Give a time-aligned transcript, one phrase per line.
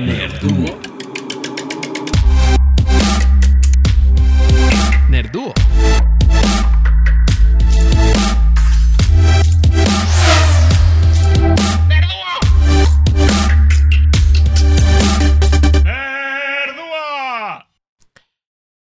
[0.00, 0.78] Nerduo.
[5.10, 5.54] Nerduo.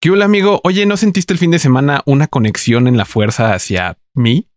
[0.01, 0.61] ¿Qué hola amigo?
[0.65, 4.51] Oye, ¿no sentiste el fin de semana una conexión en la fuerza hacia mí?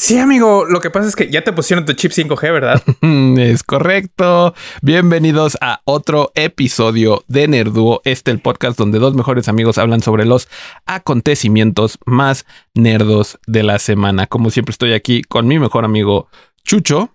[0.00, 2.82] Sí, amigo, lo que pasa es que ya te pusieron tu chip 5G, ¿verdad?
[3.38, 4.54] es correcto.
[4.80, 10.24] Bienvenidos a otro episodio de Nerduo, este el podcast donde dos mejores amigos hablan sobre
[10.24, 10.48] los
[10.86, 14.26] acontecimientos más nerdos de la semana.
[14.26, 16.28] Como siempre estoy aquí con mi mejor amigo
[16.64, 17.14] Chucho.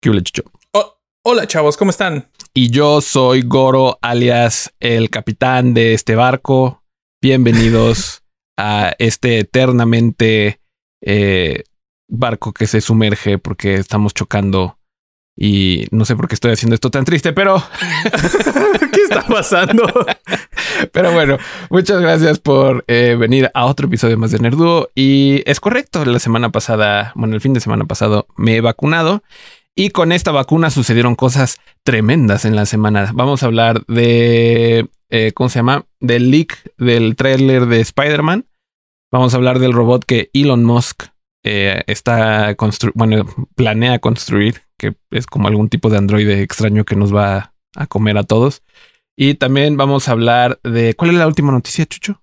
[0.00, 0.44] ¿Qué hola, Chucho?
[0.74, 2.30] Oh, hola, chavos, ¿cómo están?
[2.54, 6.84] Y yo soy Goro, alias el capitán de este barco.
[7.20, 8.22] Bienvenidos
[8.56, 10.60] a este eternamente...
[11.04, 11.64] Eh,
[12.12, 14.78] barco que se sumerge porque estamos chocando
[15.34, 17.62] y no sé por qué estoy haciendo esto tan triste, pero
[18.92, 19.86] ¿qué está pasando?
[20.92, 21.38] pero bueno,
[21.70, 26.18] muchas gracias por eh, venir a otro episodio más de Nerduo y es correcto, la
[26.18, 29.22] semana pasada, bueno, el fin de semana pasado me he vacunado
[29.74, 33.10] y con esta vacuna sucedieron cosas tremendas en la semana.
[33.14, 35.86] Vamos a hablar de, eh, ¿cómo se llama?
[35.98, 38.44] Del leak del trailer de Spider-Man.
[39.10, 41.11] Vamos a hablar del robot que Elon Musk
[41.44, 42.54] eh, está
[42.94, 47.86] bueno, planea construir, que es como algún tipo de androide extraño que nos va a
[47.86, 48.62] comer a todos.
[49.16, 50.94] Y también vamos a hablar de.
[50.94, 52.22] ¿Cuál es la última noticia, Chucho?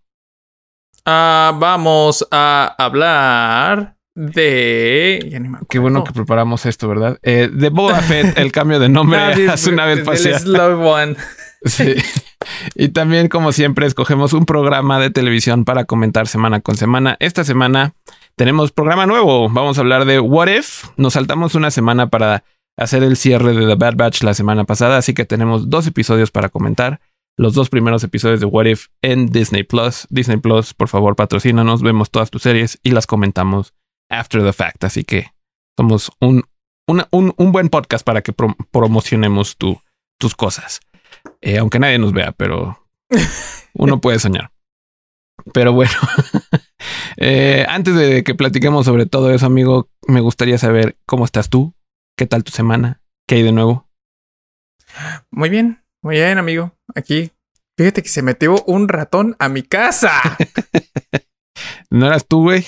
[1.05, 5.41] Ah, vamos a hablar de.
[5.69, 7.19] Qué bueno que preparamos esto, ¿verdad?
[7.23, 11.15] Eh, de Boba Fett, el cambio de nombre hace una vez One.
[11.63, 11.95] Sí.
[12.75, 17.15] Y también, como siempre, escogemos un programa de televisión para comentar semana con semana.
[17.19, 17.93] Esta semana
[18.35, 19.49] tenemos programa nuevo.
[19.49, 20.85] Vamos a hablar de What If.
[20.97, 22.43] Nos saltamos una semana para
[22.77, 26.31] hacer el cierre de The Bad Batch la semana pasada, así que tenemos dos episodios
[26.31, 27.01] para comentar.
[27.37, 30.07] Los dos primeros episodios de What If en Disney Plus.
[30.09, 33.73] Disney Plus, por favor, patrocínanos, vemos todas tus series y las comentamos
[34.09, 34.83] after the fact.
[34.83, 35.27] Así que
[35.77, 36.43] somos un,
[36.87, 40.81] un, buen podcast para que promocionemos tus cosas.
[41.41, 42.85] Eh, aunque nadie nos vea, pero
[43.73, 44.51] uno puede soñar.
[45.53, 45.91] Pero bueno,
[47.17, 51.73] eh, antes de que platiquemos sobre todo eso, amigo, me gustaría saber cómo estás tú,
[52.17, 53.89] qué tal tu semana, qué hay de nuevo.
[55.31, 56.75] Muy bien, muy bien, amigo.
[56.95, 57.31] Aquí,
[57.77, 60.11] fíjate que se metió un ratón a mi casa.
[61.89, 62.65] ¿No eras tú, güey?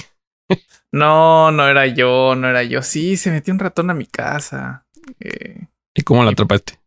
[0.91, 2.81] no, no era yo, no era yo.
[2.81, 4.85] Sí, se metió un ratón a mi casa.
[5.19, 6.80] Eh, ¿Y cómo lo atrapaste?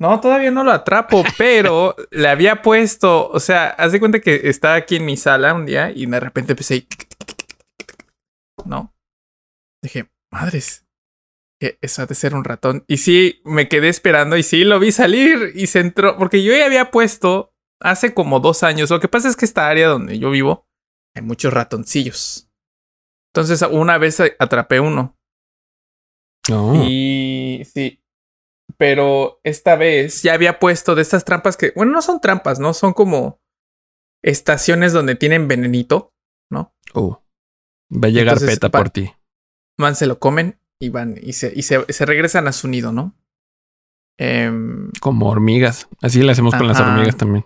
[0.00, 4.48] No, todavía no lo atrapo, pero le había puesto, o sea, haz de cuenta que
[4.48, 6.86] estaba aquí en mi sala un día y de repente empecé
[8.64, 8.94] ¿no?
[9.82, 10.86] Dije, madres,
[11.60, 12.84] que eso ha de ser un ratón.
[12.86, 16.52] Y sí, me quedé esperando y sí, lo vi salir y se entró, porque yo
[16.52, 18.90] ya había puesto hace como dos años.
[18.90, 20.68] Lo que pasa es que esta área donde yo vivo
[21.14, 22.48] hay muchos ratoncillos.
[23.32, 25.16] Entonces, una vez atrapé uno.
[26.50, 26.74] Oh.
[26.84, 28.02] Y sí,
[28.78, 32.72] pero esta vez ya había puesto de estas trampas que, bueno, no son trampas, ¿no?
[32.72, 33.40] Son como
[34.22, 36.14] estaciones donde tienen venenito,
[36.50, 36.74] ¿no?
[36.94, 37.24] Oh,
[37.92, 39.12] va a llegar peta por ti.
[39.78, 42.92] Van, se lo comen y van y se, y se, se regresan a su nido,
[42.92, 43.16] ¿no?
[44.16, 45.88] Em, como hormigas.
[46.00, 47.44] Así lo hacemos con las hormigas también.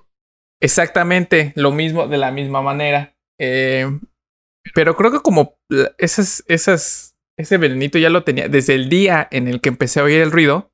[0.61, 3.17] Exactamente, lo mismo, de la misma manera.
[3.39, 4.01] Em,
[4.75, 5.59] pero creo que como
[5.99, 10.05] esas, esas, ese venenito ya lo tenía desde el día en el que empecé a
[10.05, 10.72] oír el ruido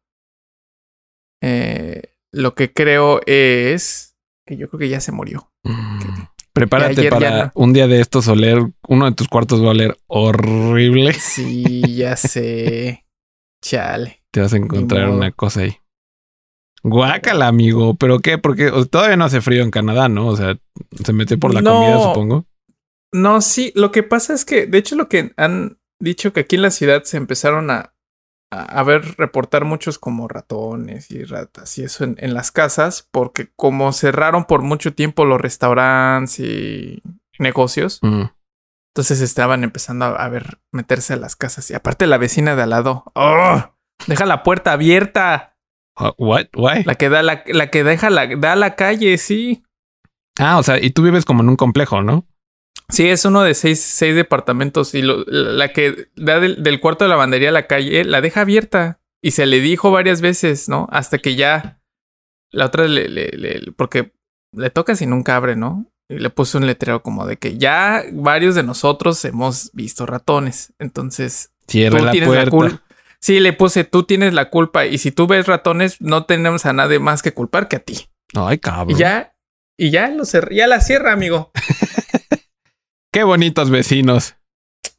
[1.43, 4.17] eh, lo que creo es
[4.47, 5.51] que yo creo que ya se murió.
[5.65, 6.25] Mm.
[6.53, 11.13] Prepárate para un día de estos oler, uno de tus cuartos va a oler horrible.
[11.19, 13.05] Sí, ya sé.
[13.63, 14.23] Chale.
[14.33, 15.77] Te vas a encontrar una cosa ahí.
[16.83, 17.95] Guácala, amigo.
[17.95, 18.39] ¿Pero qué?
[18.39, 20.27] Porque todavía no hace frío en Canadá, ¿no?
[20.29, 20.59] O sea,
[21.05, 22.47] se mete por la comida, supongo.
[23.13, 23.73] No, sí.
[23.75, 26.71] Lo que pasa es que, de hecho, lo que han dicho que aquí en la
[26.71, 27.95] ciudad se empezaron a,
[28.51, 33.93] a, ver reportar muchos como ratones y ratas y eso en, las casas, porque como
[33.93, 37.03] cerraron por mucho tiempo los restaurantes y
[37.39, 41.71] negocios, entonces estaban empezando a, ver meterse a las casas.
[41.71, 43.75] Y aparte la vecina de al lado, ¡oh!
[44.07, 45.57] Deja la puerta abierta.
[46.17, 46.47] What?
[46.57, 46.85] Why?
[46.85, 49.65] La que da la, la que deja la da a la calle, sí.
[50.39, 52.25] Ah, o sea, y tú vives como en un complejo, ¿no?
[52.91, 57.51] Sí, es uno de seis, seis departamentos y la que da del, cuarto de lavandería
[57.51, 60.89] a la calle la deja abierta y se le dijo varias veces, ¿no?
[60.91, 61.81] Hasta que ya
[62.51, 64.13] la otra le, le, porque
[64.53, 65.87] le toca si nunca abre, ¿no?
[66.09, 70.73] Y le puso un letrero como de que ya varios de nosotros hemos visto ratones.
[70.79, 72.83] Entonces, Cierra la puerta.
[73.21, 76.73] Sí, le puse, tú tienes la culpa y si tú ves ratones, no tenemos a
[76.73, 78.09] nadie más que culpar que a ti.
[78.35, 78.97] Ay, cabrón.
[78.97, 79.35] Y ya,
[79.77, 81.51] y ya lo ya la cierra, amigo.
[83.13, 84.37] Qué bonitos vecinos.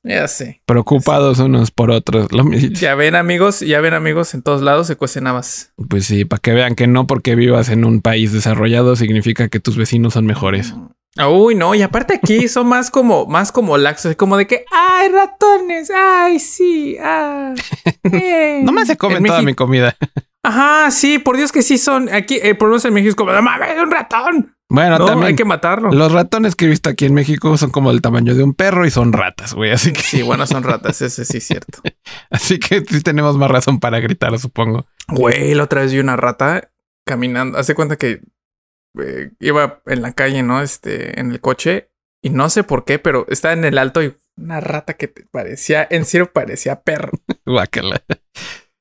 [0.03, 0.61] Ya sé.
[0.65, 2.27] Preocupados unos por otros.
[2.73, 5.73] Ya ven, amigos, ya ven, amigos, en todos lados se cuecen habas.
[5.89, 9.59] Pues sí, para que vean que no porque vivas en un país desarrollado significa que
[9.59, 10.73] tus vecinos son mejores.
[11.17, 14.65] Ah, Uy, no, y aparte aquí son más como, más como laxos, como de que,
[14.71, 17.53] ay, ratones, ay, sí, ah.
[18.11, 18.61] eh".
[18.63, 19.95] Nomás se comen En toda mi comida.
[20.43, 22.09] Ajá, sí, por Dios que sí son.
[22.09, 24.55] Aquí, eh, por lo menos en México es como, no mames, un ratón.
[24.71, 25.91] Bueno, no, también hay que matarlo.
[25.91, 28.85] los ratones que he visto aquí en México son como del tamaño de un perro
[28.85, 29.71] y son ratas, güey.
[29.71, 31.79] Así que, Sí, bueno, son ratas, ese sí es cierto.
[32.29, 34.85] así que sí tenemos más razón para gritar, supongo.
[35.07, 36.69] Güey, la otra vez vi una rata
[37.05, 37.57] caminando.
[37.57, 38.21] Hace cuenta que
[39.01, 40.61] eh, iba en la calle, ¿no?
[40.61, 41.89] Este, en el coche.
[42.21, 45.25] Y no sé por qué, pero estaba en el alto y una rata que te
[45.31, 47.11] parecía, en serio parecía perro.
[47.45, 48.01] Guácala.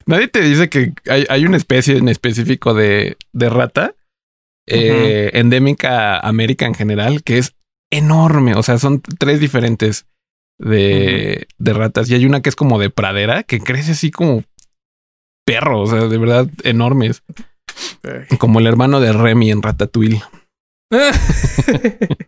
[0.09, 3.95] Nadie te dice que hay, hay una especie en específico de, de rata
[4.67, 7.55] eh, endémica a América en general que es
[7.91, 8.55] enorme.
[8.55, 10.07] O sea, son tres diferentes
[10.59, 14.45] de, de ratas y hay una que es como de pradera que crece así como
[15.45, 15.83] perro.
[15.83, 17.23] O sea, de verdad enormes.
[18.39, 20.23] Como el hermano de Remy en Ratatouille.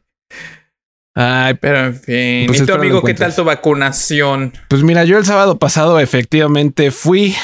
[1.14, 2.46] Ay, Pero en fin.
[2.46, 4.52] Pues ¿Y tu amigo qué tal tu vacunación?
[4.68, 7.34] Pues mira, yo el sábado pasado efectivamente fui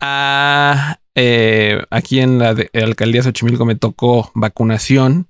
[0.00, 5.28] a eh, aquí en la de- alcaldía Xochimilco me tocó vacunación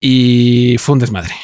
[0.00, 1.34] y fue un desmadre.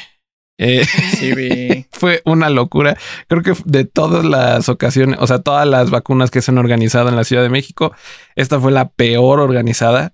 [0.58, 1.86] Eh, Sí, vi.
[1.92, 2.96] fue una locura.
[3.26, 7.08] Creo que de todas las ocasiones, o sea, todas las vacunas que se han organizado
[7.08, 7.92] en la Ciudad de México,
[8.36, 10.12] esta fue la peor organizada.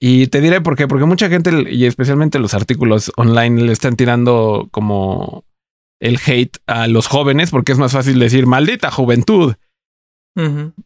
[0.00, 3.96] Y te diré por qué, porque mucha gente, y especialmente los artículos online, le están
[3.96, 5.44] tirando como
[6.00, 9.54] el hate a los jóvenes, porque es más fácil decir maldita juventud.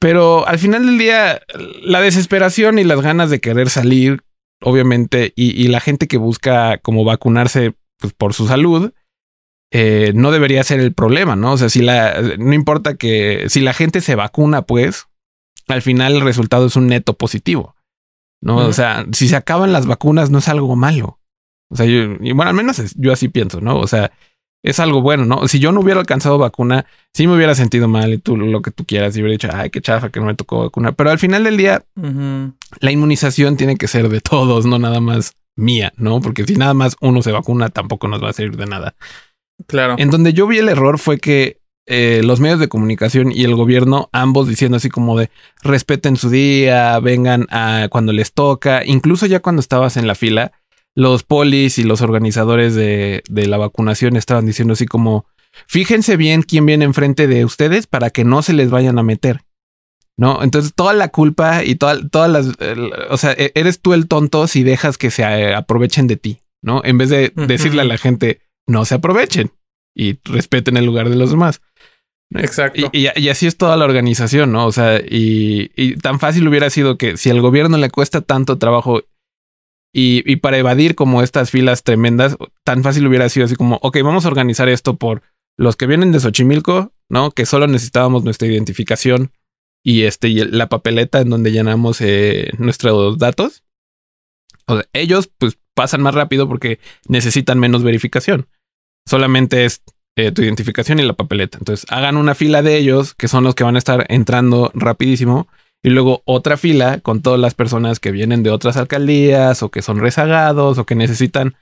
[0.01, 1.41] Pero al final del día,
[1.83, 4.25] la desesperación y las ganas de querer salir,
[4.61, 8.93] obviamente, y, y la gente que busca como vacunarse pues, por su salud,
[9.77, 11.53] eh, no debería ser el problema, ¿no?
[11.53, 15.07] O sea, si la, no importa que si la gente se vacuna, pues
[15.67, 17.75] al final el resultado es un neto positivo,
[18.45, 18.59] ¿no?
[18.59, 21.19] O sea, si se acaban las vacunas, no es algo malo.
[21.71, 23.79] O sea, yo, y bueno, al menos es- yo así pienso, ¿no?
[23.79, 24.13] O sea,
[24.63, 25.49] es algo bueno, ¿no?
[25.49, 28.71] Si yo no hubiera alcanzado vacuna, sí me hubiera sentido mal y tú lo que
[28.71, 30.93] tú quieras y hubiera dicho, ay, qué chafa que no me tocó vacuna.
[30.93, 31.85] Pero al final del día,
[32.81, 36.21] la inmunización tiene que ser de todos, no nada más mía, ¿no?
[36.21, 38.95] Porque si nada más uno se vacuna, tampoco nos va a servir de nada.
[39.67, 39.95] Claro.
[39.99, 43.55] En donde yo vi el error fue que eh, los medios de comunicación y el
[43.55, 45.31] gobierno, ambos diciendo así como de
[45.63, 50.53] respeten su día, vengan a cuando les toca, incluso ya cuando estabas en la fila,
[50.95, 55.27] los polis y los organizadores de, de la vacunación estaban diciendo así como
[55.67, 59.41] fíjense bien quién viene enfrente de ustedes para que no se les vayan a meter.
[60.17, 60.45] ¿No?
[60.45, 62.47] Entonces toda la culpa y toda- todas las,
[63.11, 66.39] o sea, e- eres tú el tonto si dejas que se eh, aprovechen de ti,
[66.63, 66.83] ¿no?
[66.85, 69.51] En vez de decirle a la gente, no se aprovechen
[69.95, 71.61] y respeten el lugar de los demás.
[72.35, 72.91] Exacto.
[72.93, 74.67] Y, y- y así es toda la organización, ¿no?
[74.67, 78.59] O sea, y, y tan fácil hubiera sido que si al gobierno le cuesta tanto
[78.59, 79.03] trabajo
[79.97, 84.25] y, para evadir como estas filas tremendas, tan fácil hubiera sido así como, ok, vamos
[84.25, 85.23] a organizar esto por
[85.57, 87.31] los que vienen de Xochimilco, ¿no?
[87.31, 89.31] Que solo necesitábamos nuestra identificación
[89.85, 93.63] y este y la papeleta en donde llenamos eh, nuestros datos.
[94.67, 98.49] O sea, ellos pues pasan más rápido porque necesitan menos verificación.
[99.07, 99.83] Solamente es
[100.17, 101.59] eh, tu identificación y la papeleta.
[101.59, 105.49] Entonces hagan una fila de ellos que son los que van a estar entrando rapidísimo
[105.83, 109.83] y luego otra fila con todas las personas que vienen de otras alcaldías o que
[109.83, 111.57] son rezagados o que necesitan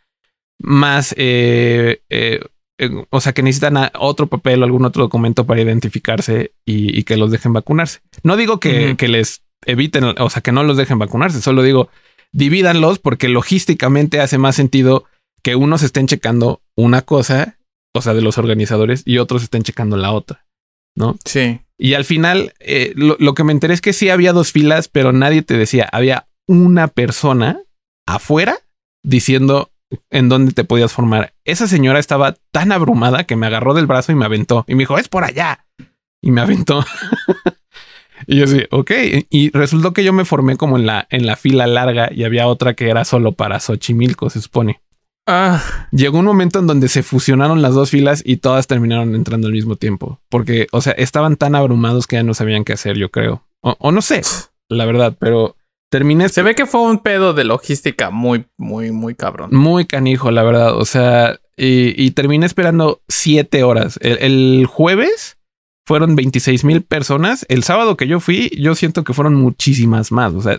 [0.61, 2.41] más, eh, eh,
[3.11, 7.17] o sea, que necesitan otro papel o algún otro documento para identificarse y, y que
[7.17, 8.01] los dejen vacunarse.
[8.23, 11.89] No digo que, que les eviten, o sea, que no los dejen vacunarse, solo digo
[12.33, 15.05] divídanlos porque logísticamente hace más sentido
[15.43, 17.59] que unos estén checando una cosa,
[17.95, 20.47] o sea, de los organizadores, y otros estén checando la otra,
[20.97, 21.17] ¿no?
[21.25, 21.61] Sí.
[21.79, 24.89] Y al final, eh, lo, lo que me enteré es que sí había dos filas,
[24.89, 27.61] pero nadie te decía, había una persona
[28.07, 28.59] afuera
[29.05, 29.73] diciendo
[30.11, 31.35] en dónde te podías formar.
[31.45, 34.81] Esa señora estaba tan abrumada que me agarró del brazo y me aventó y me
[34.81, 35.67] dijo, es por allá.
[36.21, 36.85] Y me aventó.
[38.27, 38.91] y yo sí, ok.
[39.29, 42.47] Y resultó que yo me formé como en la, en la fila larga y había
[42.47, 44.81] otra que era solo para Xochimilco, se supone.
[45.27, 45.63] Ah,
[45.93, 49.53] Llegó un momento en donde se fusionaron las dos filas y todas terminaron entrando al
[49.53, 50.21] mismo tiempo.
[50.29, 53.45] Porque, o sea, estaban tan abrumados que ya no sabían qué hacer, yo creo.
[53.61, 54.23] O, o no sé,
[54.69, 55.57] la verdad, pero
[55.91, 59.51] terminé se ve que fue un pedo de logística muy, muy, muy cabrón.
[59.53, 60.77] muy canijo, la verdad.
[60.77, 63.99] O sea, y, y terminé esperando siete horas.
[64.03, 65.37] El, el jueves
[65.87, 67.47] fueron 26 mil personas.
[67.49, 70.33] El sábado que yo fui, yo siento que fueron muchísimas más.
[70.33, 70.59] O sea,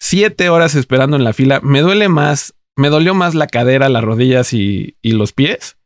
[0.00, 1.60] siete horas esperando en la fila.
[1.62, 5.76] Me duele más, me dolió más la cadera, las rodillas y, y los pies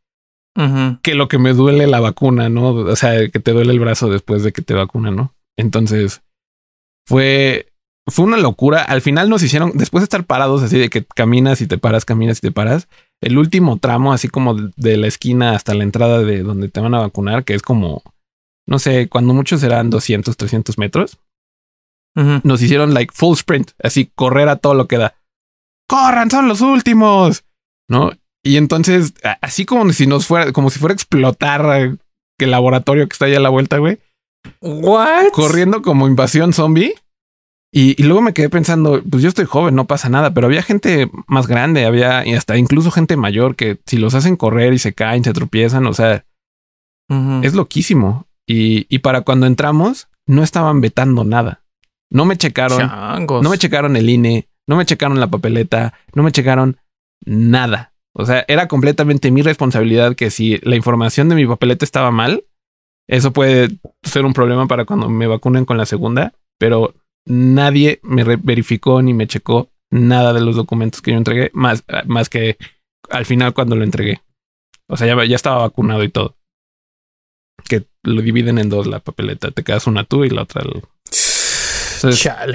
[1.03, 2.69] que lo que me duele la vacuna, ¿no?
[2.69, 5.35] O sea, que te duele el brazo después de que te vacunan, ¿no?
[5.55, 6.23] Entonces,
[7.05, 7.67] fue,
[8.07, 8.81] fue una locura.
[8.81, 12.05] Al final nos hicieron, después de estar parados así de que caminas y te paras,
[12.05, 12.87] caminas y te paras,
[13.21, 16.95] el último tramo, así como de la esquina hasta la entrada de donde te van
[16.95, 18.01] a vacunar, que es como,
[18.67, 21.19] no sé, cuando muchos serán 200, 300 metros,
[22.43, 25.13] nos hicieron like full sprint, así correr a todo lo que da.
[25.87, 26.29] ¡Corran!
[26.29, 27.43] ¡Son los últimos!
[27.87, 28.11] ¿No?
[28.43, 31.97] Y entonces, así como si nos fuera, como si fuera a explotar
[32.37, 33.99] el laboratorio que está ahí a la vuelta, güey.
[34.61, 35.31] What?
[35.33, 36.95] Corriendo como invasión zombie.
[37.73, 41.11] Y, luego me quedé pensando, pues yo estoy joven, no pasa nada, pero había gente
[41.27, 44.93] más grande, había y hasta incluso gente mayor que si los hacen correr y se
[44.93, 46.25] caen, se tropiezan, o sea,
[47.43, 48.25] es loquísimo.
[48.47, 51.61] Y, y, para cuando entramos, no estaban vetando nada.
[52.09, 52.89] No me checaron,
[53.27, 56.77] no me checaron el INE, no me checaron la papeleta, no me checaron
[57.25, 57.93] nada.
[58.13, 62.45] O sea, era completamente mi responsabilidad que si la información de mi papeleta estaba mal,
[63.07, 63.69] eso puede
[64.03, 66.95] ser un problema para cuando me vacunen con la segunda, pero
[67.25, 72.29] nadie me verificó ni me checó nada de los documentos que yo entregué, más, más
[72.29, 72.57] que
[73.09, 74.21] al final cuando lo entregué.
[74.89, 76.35] O sea, ya, ya estaba vacunado y todo.
[77.69, 79.51] Que lo dividen en dos la papeleta.
[79.51, 80.63] Te quedas una tú y la otra.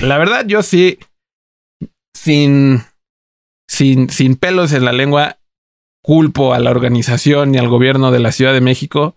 [0.00, 0.98] la verdad, yo sí,
[2.22, 2.82] sin,
[3.68, 5.38] sin, sin pelos en la lengua,
[6.02, 9.16] culpo a la organización y al gobierno de la Ciudad de México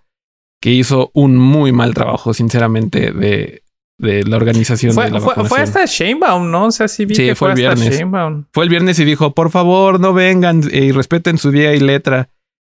[0.59, 3.61] que hizo un muy mal trabajo, sinceramente, de,
[3.99, 6.65] de la organización fue, de la fue, fue, hasta Shanebaum, ¿no?
[6.65, 8.03] O sea, sí vi que fue, el viernes.
[8.51, 12.29] Fue el viernes y dijo, por favor, no vengan y respeten su día y letra.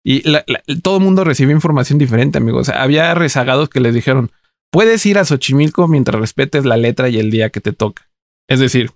[0.04, 0.22] Y
[0.84, 2.70] todo el mundo recibió información diferente, amigos.
[2.70, 4.32] había rezagados que les dijeron,
[4.72, 8.08] puedes ir a Xochimilco mientras respetes la letra y el día que te toca.
[8.48, 8.92] Es decir,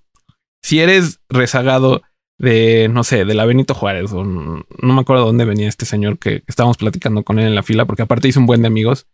[0.64, 2.02] si eres rezagado
[2.40, 6.18] de, no sé, de la Benito Juárez, o no, me acuerdo dónde venía este señor
[6.18, 9.08] que estábamos platicando con él en la fila, porque aparte hizo un buen de amigos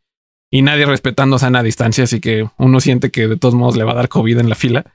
[0.51, 3.91] y nadie respetando sana distancia, así que uno siente que de todos modos le va
[3.91, 4.85] a dar COVID en la fila.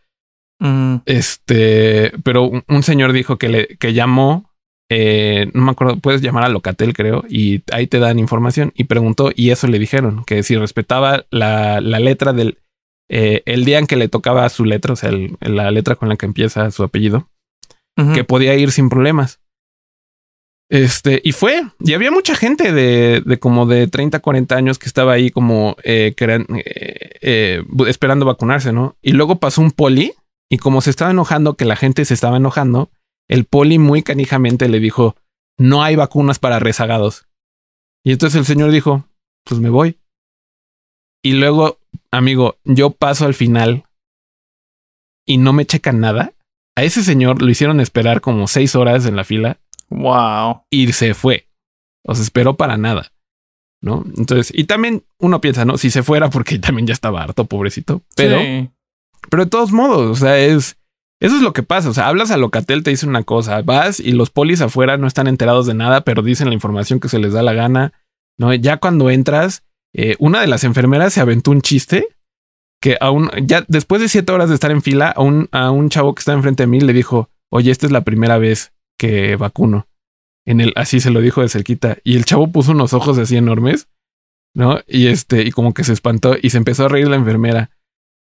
[1.04, 4.50] Este, pero un, señor dijo que le que llamó,
[4.90, 8.84] eh, no me acuerdo, puedes llamar a Locatel, creo, y ahí te dan información y
[8.84, 12.58] preguntó y eso le dijeron que si respetaba la, la letra del
[13.08, 16.16] eh, el día en que le tocaba su letra, o sea, la letra con la
[16.16, 17.28] que empieza su apellido,
[18.14, 19.40] que podía ir sin problemas.
[20.70, 24.86] Este, y fue, y había mucha gente de, de como de 30, 40 años que
[24.86, 26.44] estaba ahí como eh, eh,
[27.20, 28.96] eh, esperando vacunarse, ¿no?
[29.02, 30.14] Y luego pasó un poli
[30.50, 32.90] y como se estaba enojando, que la gente se estaba enojando,
[33.28, 35.16] el poli muy canijamente le dijo,
[35.58, 37.26] no hay vacunas para rezagados.
[38.02, 39.04] Y entonces el señor dijo,
[39.44, 39.98] pues me voy.
[41.24, 41.78] Y luego,
[42.10, 43.84] amigo, yo paso al final
[45.26, 46.34] y no me checan nada.
[46.76, 49.58] A ese señor lo hicieron esperar como seis horas en la fila.
[49.88, 50.64] Wow.
[50.68, 51.48] Y se fue.
[52.04, 53.10] O se esperó para nada.
[53.80, 54.04] ¿No?
[54.18, 55.78] Entonces, y también uno piensa, ¿no?
[55.78, 58.02] Si se fuera porque también ya estaba harto, pobrecito.
[58.16, 58.38] Pero,
[59.30, 60.76] pero de todos modos, o sea, es,
[61.20, 61.88] eso es lo que pasa.
[61.88, 65.06] O sea, hablas a Locatel, te dicen una cosa, vas y los polis afuera no
[65.06, 67.94] están enterados de nada, pero dicen la información que se les da la gana.
[68.36, 68.52] ¿No?
[68.52, 69.62] Ya cuando entras,
[69.94, 72.08] eh, una de las enfermeras se aventó un chiste
[72.80, 75.88] que aún, ya después de siete horas de estar en fila, a un, a un
[75.88, 79.36] chavo que está enfrente de mí le dijo, oye, esta es la primera vez que
[79.36, 79.86] vacuno.
[80.44, 81.96] En el, así se lo dijo de cerquita.
[82.04, 83.88] Y el chavo puso unos ojos así enormes,
[84.54, 84.80] ¿no?
[84.86, 87.70] Y este, y como que se espantó y se empezó a reír la enfermera.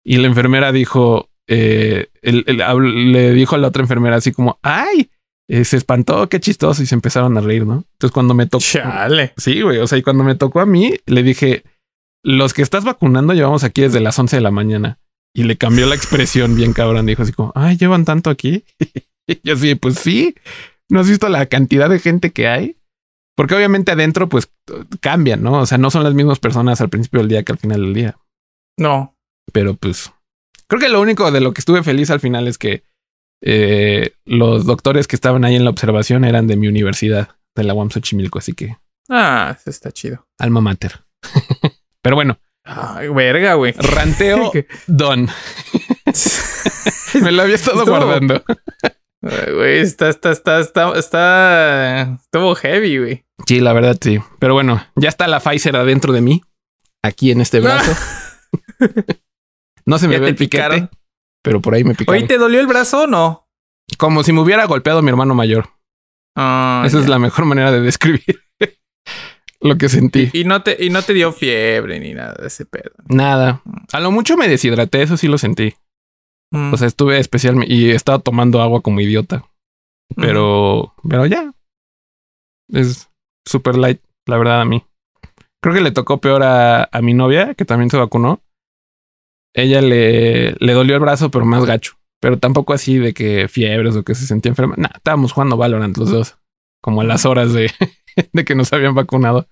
[0.04, 5.10] Y la enfermera dijo, eh, le dijo a la otra enfermera así como, ay,
[5.48, 6.82] eh, se espantó, qué chistoso.
[6.82, 7.84] Y se empezaron a reír, ¿no?
[7.92, 8.64] Entonces cuando me tocó...
[8.64, 9.32] Chale.
[9.36, 9.78] Sí, güey.
[9.78, 11.64] O sea, y cuando me tocó a mí, le dije,
[12.22, 14.98] los que estás vacunando llevamos aquí desde las 11 de la mañana.
[15.34, 17.06] Y le cambió la expresión bien cabrón.
[17.06, 18.64] Dijo así como, ay, llevan tanto aquí.
[19.26, 20.34] y yo así, pues sí.
[20.88, 22.76] ¿No has visto la cantidad de gente que hay?
[23.34, 24.52] Porque obviamente adentro, pues
[25.00, 25.60] cambian, ¿no?
[25.60, 27.94] O sea, no son las mismas personas al principio del día que al final del
[27.94, 28.16] día.
[28.78, 29.16] No.
[29.52, 30.12] Pero pues
[30.66, 32.84] creo que lo único de lo que estuve feliz al final es que
[33.44, 37.74] eh, los doctores que estaban ahí en la observación eran de mi universidad, de la
[37.74, 38.76] UAM Xochimilco, así que.
[39.08, 40.26] Ah, eso está chido.
[40.38, 41.04] Alma mater.
[42.02, 42.38] Pero bueno.
[42.64, 43.72] Ay, verga, güey.
[43.72, 44.52] Ranteo
[44.86, 45.28] Don.
[47.20, 48.44] Me lo había estado guardando.
[49.20, 53.24] Güey, está, está, está, está, está, estuvo heavy, güey.
[53.46, 54.20] Sí, la verdad, sí.
[54.38, 56.42] Pero bueno, ya está la Pfizer adentro de mí,
[57.02, 57.92] aquí en este brazo.
[59.84, 60.88] no se me ve el piquete,
[61.42, 62.22] pero por ahí me picaron.
[62.22, 63.48] ¿Hoy te dolió el brazo o no?
[63.98, 65.68] Como si me hubiera golpeado mi hermano mayor.
[66.36, 68.40] Ah, Esa es la mejor manera de describir
[69.60, 70.30] lo que sentí.
[70.32, 72.92] Y, no te, y no te dio fiebre ni nada de ese pedo.
[73.06, 73.62] Nada.
[73.92, 75.74] A lo mucho me deshidraté, eso sí lo sentí.
[76.52, 76.72] Mm.
[76.72, 79.44] O sea, estuve especial y estaba tomando agua como idiota.
[80.16, 81.52] Pero, pero ya.
[82.70, 83.10] Es
[83.46, 84.84] super light, la verdad, a mí.
[85.62, 88.41] Creo que le tocó peor a, a mi novia, que también se vacunó.
[89.54, 91.94] Ella le, le dolió el brazo, pero más gacho.
[92.20, 94.74] Pero tampoco así de que fiebres o que se sentía enferma.
[94.76, 96.36] Nah, estábamos jugando Valorant los dos.
[96.80, 97.70] Como a las horas de,
[98.32, 99.48] de que nos habían vacunado.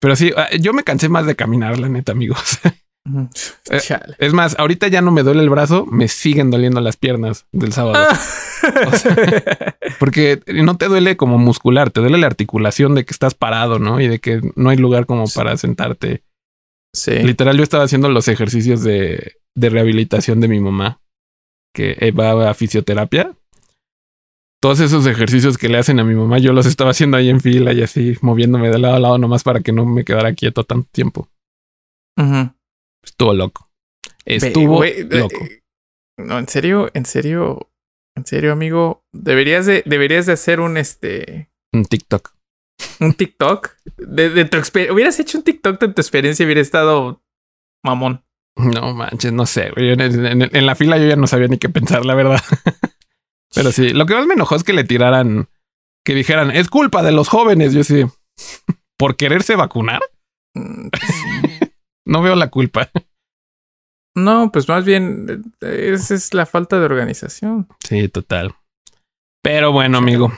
[0.00, 2.58] Pero sí, ah, yo me cansé más de caminar, la neta, amigos.
[3.68, 4.14] Eh, Chale.
[4.18, 7.72] Es más, ahorita ya no me duele el brazo, me siguen doliendo las piernas del
[7.72, 7.98] sábado.
[8.86, 9.16] O sea,
[9.98, 14.00] porque no te duele como muscular, te duele la articulación de que estás parado, ¿no?
[14.00, 16.22] Y de que no hay lugar como para sentarte.
[16.94, 17.12] Sí.
[17.22, 21.00] Literal, yo estaba haciendo los ejercicios de, de rehabilitación de mi mamá,
[21.74, 23.36] que eh, va a fisioterapia.
[24.60, 27.40] Todos esos ejercicios que le hacen a mi mamá, yo los estaba haciendo ahí en
[27.40, 30.62] fila y así, moviéndome de lado a lado nomás para que no me quedara quieto
[30.62, 31.28] tanto tiempo.
[33.04, 33.68] Estuvo loco.
[34.24, 35.36] Estuvo loco.
[36.18, 37.70] No, en serio, en serio,
[38.16, 39.04] en serio, amigo.
[39.12, 41.50] Deberías de, deberías de hacer un este.
[41.72, 42.32] Un TikTok.
[43.00, 44.94] Un TikTok de, de tu experiencia.
[44.94, 47.22] Hubieras hecho un TikTok de tu experiencia y hubiera estado
[47.84, 48.24] mamón.
[48.56, 49.70] No manches, no sé.
[49.70, 49.92] güey.
[49.92, 52.40] En, en- en la fila yo ya no sabía ni qué pensar, la verdad.
[53.54, 55.48] Pero sí, lo que más me enojó es que le tiraran,
[56.04, 57.72] que dijeran, es culpa de los jóvenes.
[57.74, 58.04] Yo sí,
[58.98, 60.00] por quererse vacunar,
[60.54, 60.88] Mm,
[62.06, 62.90] no veo la culpa.
[64.14, 67.68] No, pues más bien, eh, esa es la falta de organización.
[67.82, 68.54] Sí, total.
[69.42, 70.30] Pero bueno, amigo.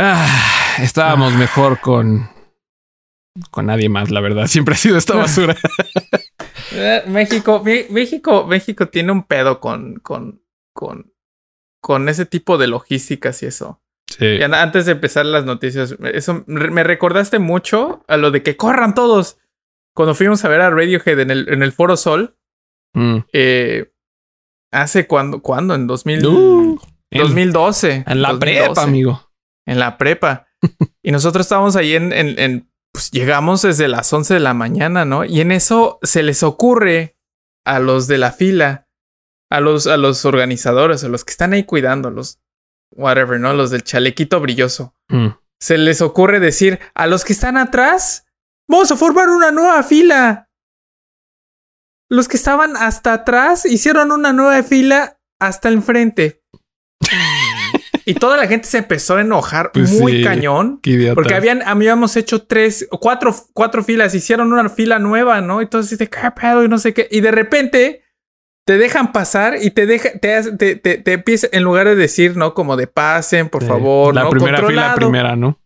[0.00, 0.26] Ah,
[0.80, 2.28] estábamos mejor con
[3.50, 4.46] con nadie más, la verdad.
[4.46, 5.56] Siempre ha sido esta basura.
[6.72, 10.42] Eh, México, México, México tiene un pedo con, con,
[10.74, 11.12] con,
[11.80, 13.80] con ese tipo de logísticas y eso.
[14.08, 14.24] Sí.
[14.26, 18.56] Y an- antes de empezar las noticias, eso me recordaste mucho a lo de que
[18.56, 19.38] corran todos.
[19.94, 22.34] Cuando fuimos a ver a Radiohead en el, en el Foro Sol,
[22.94, 23.18] Mm.
[23.34, 23.92] eh,
[24.72, 25.74] hace cuando, ¿cuándo?
[25.74, 26.78] En 2000, Uh,
[27.12, 28.04] 2012.
[28.06, 28.38] en la 2012.
[28.66, 29.27] prepa, amigo.
[29.68, 30.48] En la prepa.
[31.02, 35.04] y nosotros estábamos ahí en, en, en- pues llegamos desde las 11 de la mañana,
[35.04, 35.24] ¿no?
[35.24, 37.16] Y en eso se les ocurre
[37.66, 38.88] a los de la fila,
[39.50, 42.40] a los, a los organizadores, a los que están ahí cuidando, los
[42.96, 43.52] whatever, ¿no?
[43.52, 44.94] Los del chalequito brilloso.
[45.08, 45.28] Mm.
[45.60, 48.26] Se les ocurre decir a los que están atrás,
[48.68, 50.48] vamos a formar una nueva fila.
[52.10, 56.37] Los que estaban hasta atrás hicieron una nueva fila hasta el frente.
[58.10, 60.24] Y toda la gente se empezó a enojar Pues muy sí.
[60.24, 60.80] cañón.
[61.14, 65.60] Porque habían, habíamos hecho tres, cuatro, cuatro filas, hicieron una fila nueva, ¿no?
[65.60, 67.06] Entonces, de qué pedo y no sé qué.
[67.10, 68.02] Y de repente
[68.66, 71.96] te dejan pasar y te deja, te, hace- te, te, te empieza, en lugar de
[71.96, 72.54] decir, ¿no?
[72.54, 73.68] Como de pasen, por Sí.
[73.68, 74.30] favor, La ¿no?
[74.30, 75.58] primera fila, primera, ¿no?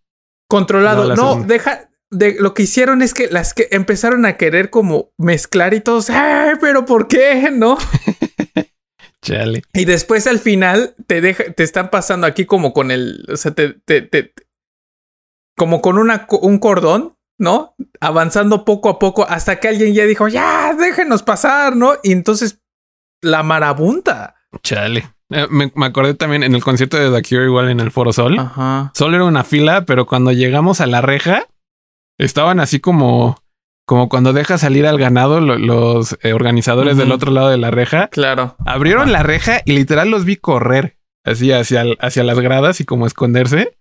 [0.49, 1.15] Controlado.
[1.17, 1.89] No, deja.
[2.11, 6.11] De, lo que hicieron es que las que empezaron a querer como mezclar y todos,
[6.11, 7.51] ¡ay, pero por qué!
[7.53, 7.79] ¿No?
[9.23, 9.63] Chale.
[9.73, 13.53] Y después al final te deja, te están pasando aquí como con el, o sea,
[13.55, 14.35] te, te, te-
[15.57, 17.75] como con una, un cordón, ¿no?
[18.01, 21.95] Avanzando poco a poco hasta que alguien ya dijo, ya, déjenos pasar, ¿no?
[22.03, 22.61] Y entonces
[23.23, 24.35] la marabunta.
[24.63, 25.09] Chale.
[25.31, 28.13] Eh, me, me acordé también en el concierto de The Cure, igual en el Foro
[28.13, 28.39] Sol.
[28.39, 28.91] Ajá.
[28.95, 31.47] Solo era una fila, pero cuando llegamos a la reja,
[32.19, 33.42] estaban así como,
[33.87, 37.71] como cuando deja salir al ganado lo- los eh, organizadores del otro lado de la
[37.71, 38.09] reja.
[38.09, 38.57] Claro.
[38.67, 41.85] Abrieron la reja y literal los vi correr así hacia
[42.25, 43.77] las gradas y como esconderse.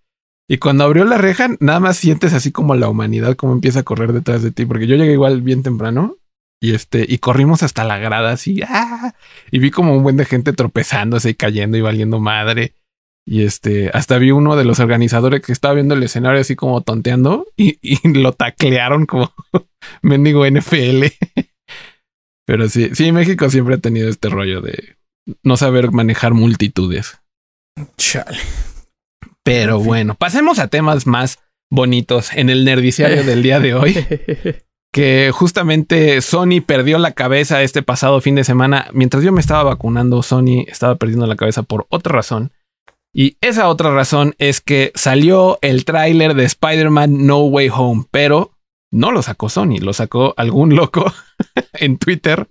[0.48, 3.84] Y cuando abrió la reja, nada más sientes así como la humanidad como empieza a
[3.84, 6.16] correr detrás de ti, porque yo llegué igual bien temprano
[6.60, 9.14] y este y corrimos hasta la grada así, ¡ah!
[9.50, 12.74] y vi como un buen de gente tropezándose y cayendo y valiendo madre.
[13.26, 16.80] Y este, hasta vi uno de los organizadores que estaba viendo el escenario así como
[16.80, 19.32] tonteando y, y lo taclearon como
[20.02, 21.06] mendigo NFL.
[22.46, 24.96] Pero sí, sí, México siempre ha tenido este rollo de
[25.44, 27.20] no saber manejar multitudes.
[27.96, 28.38] Chale.
[29.44, 31.38] Pero bueno, pasemos a temas más
[31.70, 33.96] bonitos en el nerdiciario del día de hoy,
[34.92, 38.88] que justamente Sony perdió la cabeza este pasado fin de semana.
[38.92, 42.52] Mientras yo me estaba vacunando, Sony estaba perdiendo la cabeza por otra razón.
[43.14, 48.52] Y esa otra razón es que salió el tráiler de Spider-Man No Way Home, pero
[48.90, 51.12] no lo sacó Sony, lo sacó algún loco
[51.74, 52.46] en Twitter.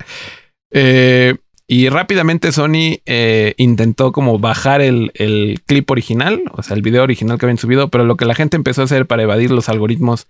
[0.72, 1.36] Eh,
[1.68, 5.12] y rápidamente Sony eh, intentó como bajar el,
[5.66, 8.58] clip original, o sea, el video original que habían subido, pero lo que la gente
[8.58, 10.28] empezó a hacer para evadir los algoritmos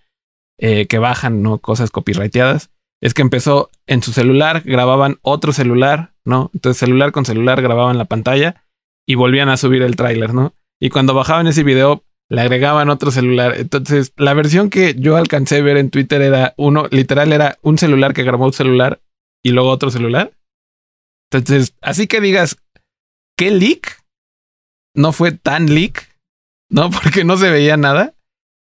[0.60, 1.58] eh, que bajan, ¿no?
[1.58, 2.70] Cosas copyrighteadas,
[3.02, 6.52] es que empezó en su celular, grababan otro celular, ¿no?
[6.54, 8.64] Entonces celular con celular grababan la pantalla
[9.12, 10.56] y volvían a subir el tráiler, ¿no?
[10.80, 13.56] Y cuando bajaban ese video, le agregaban otro celular.
[13.58, 17.78] Entonces, la versión que yo alcancé a ver en Twitter era uno, literal, era un
[17.78, 19.02] celular que grabó un celular
[19.44, 20.32] y luego otro celular.
[21.30, 22.56] Entonces, así que digas,
[23.38, 24.02] ¿qué leak?
[24.96, 26.18] No fue tan leak,
[26.70, 26.90] ¿no?
[27.04, 28.16] Porque no se veía nada.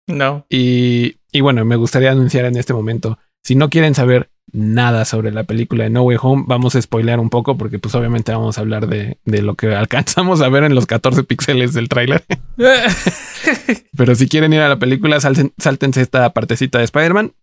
[0.05, 0.45] No.
[0.49, 5.31] Y, y bueno, me gustaría anunciar en este momento, si no quieren saber nada sobre
[5.31, 6.43] la película de No Way Home.
[6.47, 9.67] Vamos a spoilear un poco porque pues obviamente vamos a hablar de, de lo que
[9.75, 12.23] alcanzamos a ver en los 14 píxeles del tráiler.
[13.97, 17.33] Pero si quieren ir a la película, salten, sáltense esta partecita de Spider-Man.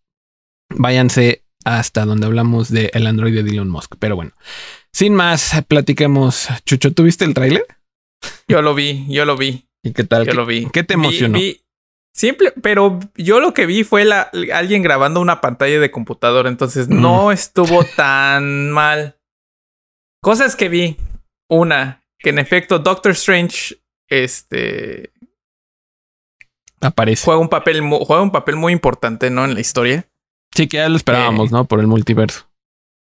[0.75, 3.95] Váyanse hasta donde hablamos del el Android de Elon Musk.
[3.99, 4.33] Pero bueno,
[4.93, 6.49] sin más, platiquemos.
[6.65, 7.65] Chucho, ¿tuviste el tráiler?
[8.49, 9.65] Yo lo vi, yo lo vi.
[9.83, 10.25] ¿Y qué tal?
[10.27, 10.67] Yo ¿Qué, lo vi.
[10.73, 11.39] ¿Qué te emocionó?
[11.39, 11.61] Vi- vi-
[12.15, 16.89] Simple, pero yo lo que vi fue la, alguien grabando una pantalla de computadora, entonces
[16.89, 17.01] Mm.
[17.01, 19.19] no estuvo tan mal.
[20.23, 20.97] Cosas que vi.
[21.51, 23.77] Una, que en efecto Doctor Strange
[24.11, 25.13] este,
[26.81, 27.25] Aparece.
[27.25, 29.45] juega, un papel, juega un papel muy importante ¿no?
[29.45, 30.07] en la historia.
[30.55, 31.53] Sí, que ya lo esperábamos, Eh.
[31.53, 31.65] ¿no?
[31.67, 32.49] Por el multiverso.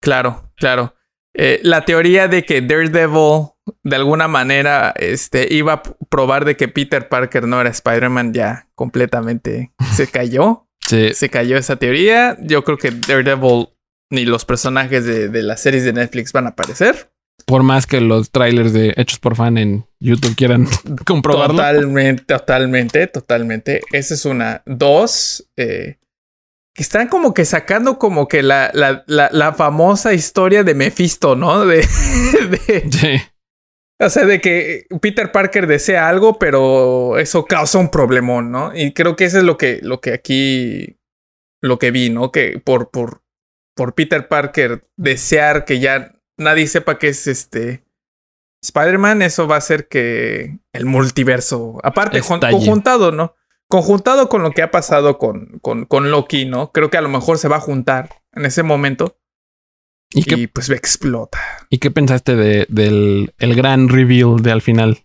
[0.02, 0.94] Claro, claro.
[1.34, 3.50] Eh, la teoría de que Daredevil
[3.84, 8.68] de alguna manera este, iba a probar de que Peter Parker no era Spider-Man ya
[8.76, 10.66] completamente se cayó.
[10.82, 11.14] Sí.
[11.14, 12.36] se cayó esa teoría.
[12.42, 13.68] Yo creo que Daredevil
[14.10, 17.12] ni los personajes de, de las series de Netflix van a aparecer.
[17.46, 20.68] Por más que los trailers de hechos por fan en YouTube quieran
[21.06, 21.58] comprobarlo.
[21.58, 23.82] Totalmente, totalmente, totalmente.
[23.92, 24.64] Esa es una.
[24.66, 25.98] Dos, eh,
[26.80, 31.36] que están como que sacando como que la, la, la, la famosa historia de Mephisto,
[31.36, 31.66] ¿no?
[31.66, 31.80] De,
[32.68, 33.22] de- Sí.
[34.02, 38.72] o sea, de que Peter Parker desea algo, pero eso causa un problemón, ¿no?
[38.74, 40.96] Y creo que eso es lo que, lo que aquí,
[41.62, 42.32] lo que vi, ¿no?
[42.32, 43.24] Que por, por,
[43.76, 47.84] por Peter Parker desear que ya nadie sepa que es este
[48.64, 53.36] Spider-Man, eso va a hacer que el multiverso, aparte, jun- conjuntado, ¿no?
[53.70, 56.72] Conjuntado con lo que ha pasado con, con, con Loki, ¿no?
[56.72, 59.16] Creo que a lo mejor se va a juntar en ese momento
[60.12, 61.40] ¿Y y, qué, pues explota.
[61.70, 65.04] ¿y qué pensaste de, del el gran reveal de al final?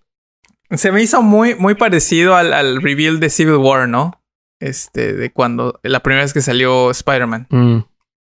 [0.71, 4.23] Se me hizo muy, muy parecido al, al reveal de Civil War, ¿no?
[4.61, 7.49] Este, de cuando la primera vez que salió Spider-Man.
[7.51, 7.77] Mm.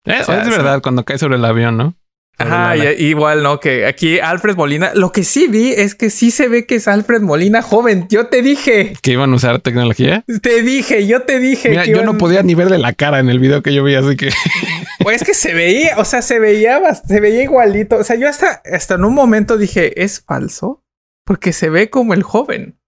[0.04, 1.94] Eh, O sea, es verdad, cuando cae sobre el avión, ¿no?
[2.38, 3.58] Ajá, y- igual, ¿no?
[3.60, 6.86] Que aquí Alfred Molina, lo que sí vi es que sí se ve que es
[6.86, 8.06] Alfred Molina joven.
[8.08, 10.24] Yo te dije, que iban a usar tecnología.
[10.42, 11.70] te dije, yo te dije.
[11.70, 13.82] Mira, que yo iban- no podía ni verle la cara en el video que yo
[13.82, 14.30] vi, así que
[15.02, 17.96] Pues es que se veía, o sea, se veía, se veía igualito.
[17.96, 20.84] O sea, yo hasta, hasta en un momento dije, ¿es falso?
[21.24, 22.78] Porque se ve como el joven.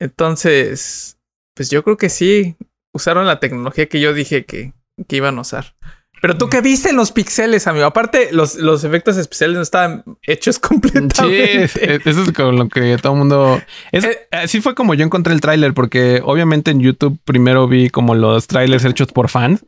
[0.00, 1.18] Entonces,
[1.54, 2.56] pues yo creo que sí
[2.92, 4.72] usaron la tecnología que yo dije que,
[5.08, 5.74] que iban a usar.
[6.22, 7.84] Pero tú qué viste en los pixeles, amigo.
[7.84, 11.64] Aparte, los, los efectos especiales no estaban hechos sí, completamente.
[11.64, 13.60] es- eso es con lo que todo el mundo.
[13.90, 17.90] Es, Eh, así fue como yo encontré el tráiler, porque obviamente en YouTube primero vi
[17.90, 19.66] como los trailers hechos por fans.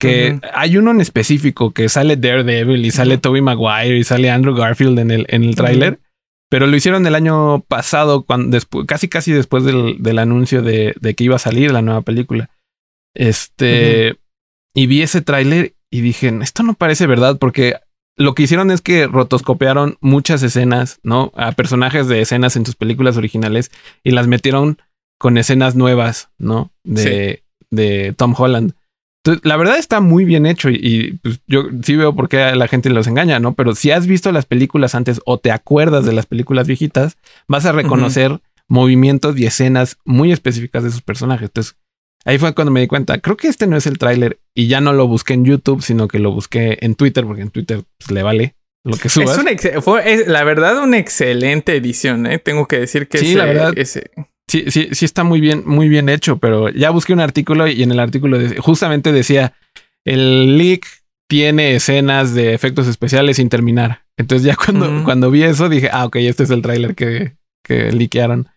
[0.00, 3.18] Que hay uno en específico que sale Daredevil y sale.
[3.18, 5.98] Tobey Maguire y sale Andrew Garfield en el, en el tráiler.
[6.48, 10.94] Pero lo hicieron el año pasado, cuando despu- casi casi después del, del anuncio de,
[11.00, 12.48] de que iba a salir la nueva película.
[13.14, 14.16] Este
[14.74, 17.76] y vi ese tráiler y dije, esto no parece verdad, porque
[18.16, 21.32] lo que hicieron es que rotoscopiaron muchas escenas, ¿no?
[21.36, 23.70] A personajes de escenas en sus películas originales
[24.02, 24.78] y las metieron
[25.18, 26.72] con escenas nuevas, ¿no?
[26.84, 28.74] De, de Tom Holland.
[29.24, 32.42] Entonces, la verdad está muy bien hecho y, y, pues, yo sí veo por qué
[32.42, 33.54] a la gente los engaña, ¿no?
[33.54, 37.66] Pero si has visto las películas antes o te acuerdas de las películas viejitas, vas
[37.66, 41.48] a reconocer movimientos y escenas muy específicas de sus personajes.
[41.48, 41.76] Entonces,
[42.24, 44.80] ahí fue cuando me di cuenta, creo que este no es el tráiler y ya
[44.80, 48.10] no lo busqué en YouTube, sino que lo busqué en Twitter, porque en Twitter pues,
[48.10, 49.32] le vale lo que subas.
[49.36, 52.38] Es una ex- fue, es, la verdad, una excelente edición, ¿eh?
[52.38, 53.72] Tengo que decir que Sí, ese- la verdad.
[53.76, 54.10] ese-
[54.50, 57.82] Sí, sí, sí está muy bien, muy bien hecho, pero ya busqué un artículo y
[57.82, 59.52] en el artículo de- justamente decía
[60.06, 60.86] el leak
[61.28, 64.04] tiene escenas de efectos especiales sin terminar.
[64.16, 67.92] Entonces ya cuando, cuando vi eso dije, ah, ok, este es el tráiler que, que
[67.92, 68.48] liquearon.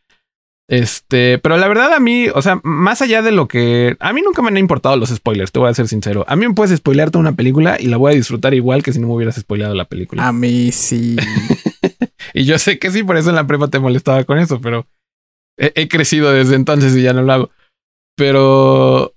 [0.71, 4.21] Este, pero la verdad a mí, o sea, más allá de lo que a mí
[4.21, 6.23] nunca me han importado los spoilers, te voy a ser sincero.
[6.29, 8.99] A mí me puedes spoilearte una película y la voy a disfrutar igual que si
[8.99, 10.25] no me hubieras spoileado la película.
[10.25, 11.17] A mí sí.
[12.33, 14.87] Y yo sé que sí, por eso en la prepa te molestaba con eso, pero
[15.57, 17.49] he, he crecido desde entonces y ya no lo hago.
[18.15, 19.13] Pero,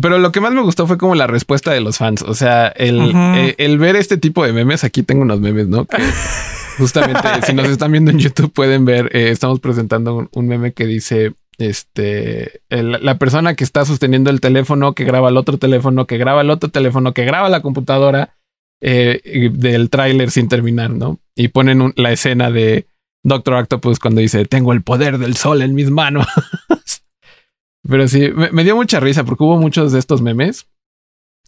[0.00, 2.22] pero lo que más me gustó fue como la respuesta de los fans.
[2.22, 3.18] O sea, el, Ujú.
[3.36, 4.82] el, el ver este tipo de memes.
[4.82, 5.84] Aquí tengo unos memes, ¿no?
[5.84, 5.98] Que
[6.80, 9.14] justamente si nos están viendo en YouTube pueden ver.
[9.16, 11.32] eh, estamos presentando un, un meme que dice.
[11.58, 16.16] Este, el- la persona que está sosteniendo el teléfono, que graba el otro teléfono, que
[16.16, 18.34] graba el otro teléfono, que graba la computadora
[18.80, 21.18] eh, del tráiler sin terminar, ¿no?
[21.36, 22.86] Y ponen un- la escena de
[23.22, 26.26] Doctor Octopus cuando dice, tengo el poder del sol en mis manos.
[27.88, 30.66] Pero sí, me, me dio mucha risa porque hubo muchos de estos memes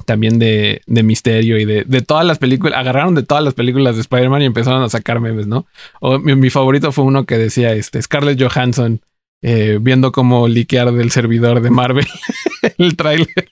[0.04, 3.94] también de, de misterio y de, de, todas las películas, agarraron de todas las películas
[3.94, 5.66] de Spider-Man y empezaron a sacar memes, ¿no?
[6.00, 9.00] O mi, mi favorito fue uno que decía este Scarlett Johansson
[9.42, 12.06] eh, viendo cómo liquear del servidor de Marvel
[12.78, 13.50] el tráiler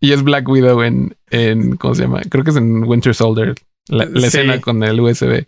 [0.00, 2.20] y es Black Widow en, en, ¿cómo se llama?
[2.28, 3.54] Creo que es en Winter Soldier,
[3.88, 4.26] la, la sí.
[4.26, 5.46] escena con el USB.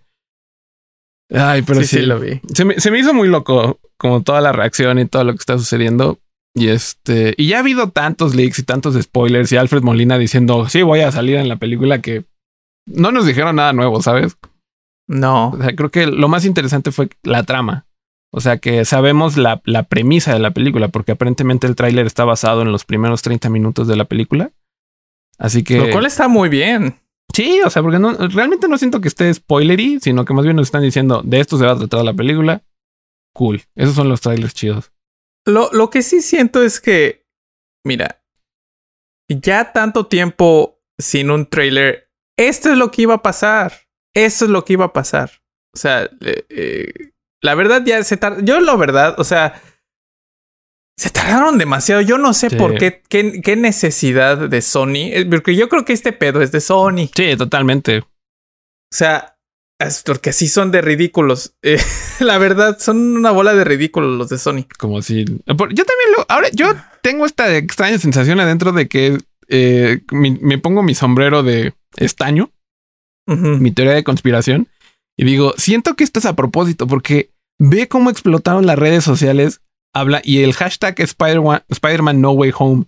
[1.35, 2.41] Ay, pero sí, sí, sí lo vi.
[2.53, 5.39] Se me, se me hizo muy loco como toda la reacción y todo lo que
[5.39, 6.19] está sucediendo.
[6.55, 10.69] Y este, y ya ha habido tantos leaks y tantos spoilers y Alfred Molina diciendo,
[10.69, 12.25] sí, voy a salir en la película que
[12.87, 14.37] no nos dijeron nada nuevo, ¿sabes?
[15.09, 15.51] No.
[15.51, 17.87] O sea, creo que lo más interesante fue la trama.
[18.35, 22.25] O sea, que sabemos la, la premisa de la película, porque aparentemente el tráiler está
[22.25, 24.53] basado en los primeros 30 minutos de la película.
[25.39, 25.79] Así que...
[25.79, 26.97] Lo cual está muy bien.
[27.35, 30.57] Sí, o sea, porque no, realmente no siento que esté spoilery, sino que más bien
[30.57, 32.63] nos están diciendo, de esto se va a tratar la película.
[33.35, 33.63] Cool.
[33.75, 34.92] Esos son los trailers chidos.
[35.47, 37.27] Lo, lo que sí siento es que,
[37.85, 38.23] mira,
[39.29, 43.73] ya tanto tiempo sin un trailer, esto es lo que iba a pasar.
[44.15, 45.31] Esto es lo que iba a pasar.
[45.75, 48.41] O sea, eh, eh, la verdad ya se tardó.
[48.43, 49.61] Yo, la verdad, o sea,
[50.99, 52.03] se tardaron demasiado.
[52.03, 52.57] Yo no sé sí.
[52.57, 56.53] por qué, qué, qué, necesidad de Sony, eh, porque yo creo que este pedo es
[56.53, 57.09] de Sony.
[57.15, 58.01] Sí, totalmente.
[58.01, 59.39] O sea,
[59.83, 61.55] es porque sí son de ridículos.
[61.63, 61.79] Eh,
[62.21, 64.67] la verdad, son una bola de ridículos los de Sony.
[64.79, 65.25] Como si.
[65.25, 66.27] Yo también lo.
[66.29, 69.19] Ahora, yo tengo esta extraña sensación adentro de que
[69.49, 72.51] eh, mi, me pongo mi sombrero de estaño,
[73.27, 73.59] uh -huh.
[73.59, 74.69] mi teoría de conspiración,
[75.17, 79.61] y digo, siento que esto es a propósito, porque ve cómo explotaron las redes sociales,
[79.93, 82.87] habla, y el hashtag Spider-Man Spider No Way Home,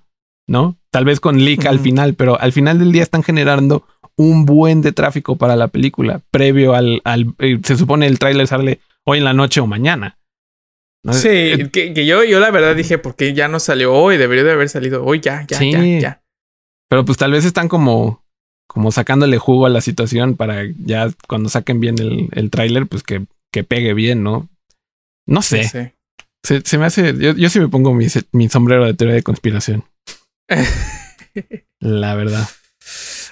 [0.48, 0.78] ¿no?
[0.90, 1.68] Tal vez con leak uh -huh.
[1.70, 5.68] al final, pero al final del día están generando un buen de tráfico para la
[5.68, 9.66] película, previo al, al eh, se supone el tráiler sale hoy en la noche o
[9.66, 10.18] mañana.
[11.02, 11.12] ¿no?
[11.12, 14.44] Sí, eh, que, que, yo, yo la verdad dije, porque ya no salió hoy, debería
[14.44, 16.22] de haber salido hoy, ya, ya, sí, ya, ya.
[16.88, 18.24] Pero pues tal vez están como,
[18.68, 23.02] como sacándole jugo a la situación para ya cuando saquen bien el, el tráiler, pues
[23.02, 24.48] que, que pegue bien, ¿no?
[25.26, 25.64] No sé.
[25.64, 25.90] Sí, sí.
[26.42, 29.22] Se, se, me hace, yo, yo sí me pongo mi, mi sombrero de teoría de
[29.22, 29.84] conspiración.
[31.80, 32.46] la verdad.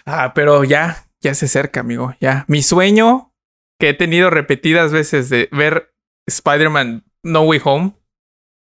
[0.04, 2.14] Ah, pero ya, ya se acerca, amigo.
[2.20, 2.44] Ya.
[2.48, 3.32] Mi sueño
[3.78, 5.94] que he tenido repetidas veces de ver
[6.26, 7.94] Spider-Man No Way Home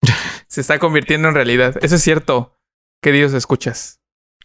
[0.48, 1.76] se está convirtiendo en realidad.
[1.82, 2.58] Eso es cierto.
[3.02, 4.00] Queridos escuchas.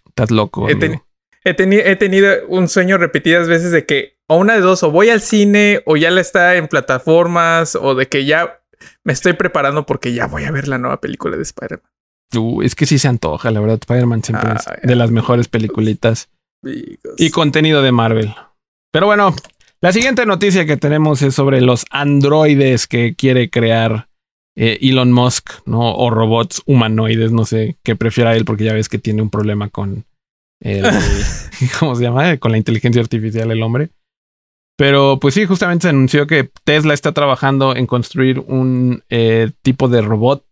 [0.07, 0.69] Estás loco.
[0.69, 1.03] He, ten
[1.45, 4.91] he, teni he, tenido un sueño repetidas veces de que o una de dos, o
[4.91, 8.61] voy al cine, o ya la está en plataformas, o de que ya
[9.03, 11.91] me estoy preparando porque ya voy a ver la nueva película de Spider-Man.
[12.37, 13.79] Uh, es que sí se antoja, la verdad.
[13.81, 16.29] Spider-Man siempre ah, es de las mejores peliculitas.
[16.63, 18.35] Y contenido de Marvel.
[18.93, 19.35] Pero bueno,
[19.81, 24.09] la siguiente noticia que tenemos es sobre los androides que quiere crear
[24.57, 25.95] eh, Elon Musk, ¿no?
[25.95, 29.69] O robots humanoides, no sé qué prefiera él, porque ya ves que tiene un problema
[29.69, 30.05] con
[30.61, 30.85] el,
[31.79, 32.37] ¿cómo se llama?
[32.39, 33.91] Con la inteligencia artificial el hombre.
[34.77, 39.89] Pero pues sí, justamente se anunció que Tesla está trabajando en construir un eh, tipo
[39.89, 40.45] de robot.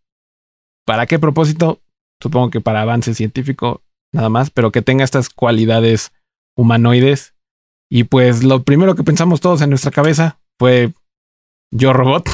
[0.85, 1.81] ¿Para qué propósito?
[2.23, 3.83] Supongo que para avance científico
[4.17, 6.13] nada más, pero que tenga estas cualidades
[6.57, 7.35] humanoides.
[7.89, 10.93] Y pues lo primero que pensamos todos en nuestra cabeza fue
[11.71, 12.29] yo robot.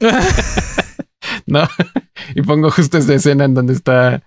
[1.46, 1.68] no,
[2.34, 4.22] y pongo justo esta escena en donde está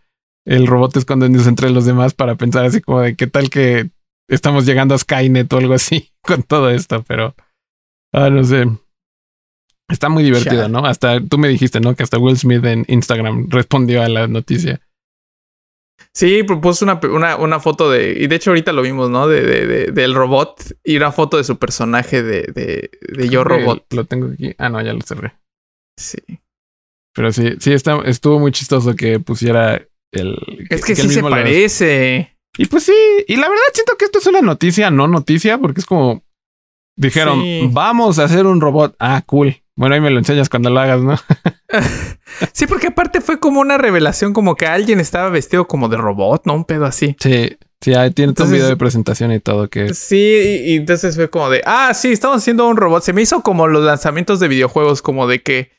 [0.46, 3.92] el robot escondiéndose entre los demás para pensar así como de qué tal que
[4.28, 7.36] estamos llegando a Skynet o algo así con todo esto, pero
[8.14, 8.66] ah, no sé.
[9.90, 10.86] Está muy divertido, ¿no?
[10.86, 11.96] Hasta tú me dijiste, ¿no?
[11.96, 14.80] Que hasta Will Smith en Instagram respondió a la noticia.
[16.14, 18.18] Sí, propuso una, una, una, foto de.
[18.20, 19.28] Y de hecho, ahorita lo vimos, ¿no?
[19.28, 23.44] De, de, de del robot y una foto de su personaje de, de, de Yo
[23.44, 23.94] Robot.
[23.94, 24.54] Lo tengo aquí.
[24.58, 25.34] Ah, no, ya lo cerré.
[25.98, 26.18] Sí.
[27.14, 30.38] Pero sí, sí, está, estuvo muy chistoso que pusiera el.
[30.70, 32.38] Es que, que sí se parece.
[32.58, 32.94] Y pues sí,
[33.28, 36.24] y la verdad siento que esto es una noticia, no noticia, porque es como
[36.98, 37.70] dijeron, sí.
[37.72, 38.96] vamos a hacer un robot.
[39.00, 39.56] Ah, cool.
[39.76, 41.16] Bueno, ahí me lo enseñas cuando lo hagas, ¿no?
[42.54, 46.44] sí, porque aparte fue como una revelación, como que alguien estaba vestido como de robot,
[46.46, 46.54] ¿no?
[46.54, 47.16] Un pedo así.
[47.20, 49.94] Sí, sí, ahí tiene todo un video de presentación y todo que.
[49.94, 50.16] Sí,
[50.66, 53.04] y, y, entonces fue como de, ah, sí, estamos haciendo un robot.
[53.04, 55.72] Se me hizo como los lanzamientos de videojuegos, como de que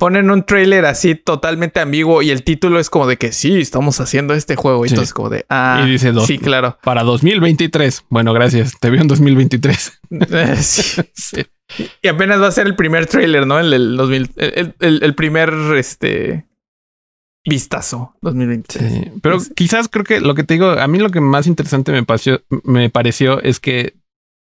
[0.00, 4.00] ponen un trailer así totalmente ambiguo y el título es como de que sí, estamos
[4.00, 4.86] haciendo este juego.
[4.86, 4.94] Y sí.
[4.94, 6.78] entonces como de, ah, y dice dos, sí, claro.
[6.82, 8.06] Para 2023.
[8.08, 8.72] Bueno, gracias.
[8.80, 10.00] Te veo en 2023.
[10.60, 11.02] sí.
[11.14, 11.46] sí.
[12.02, 13.58] Y apenas va a ser el primer trailer, ¿no?
[13.58, 16.46] El, el, 2000, el, el, el primer, este,
[17.44, 18.92] vistazo 2023.
[18.92, 21.92] Sí, pero quizás creo que lo que te digo, a mí lo que más interesante
[21.92, 23.94] me pareció, me pareció es que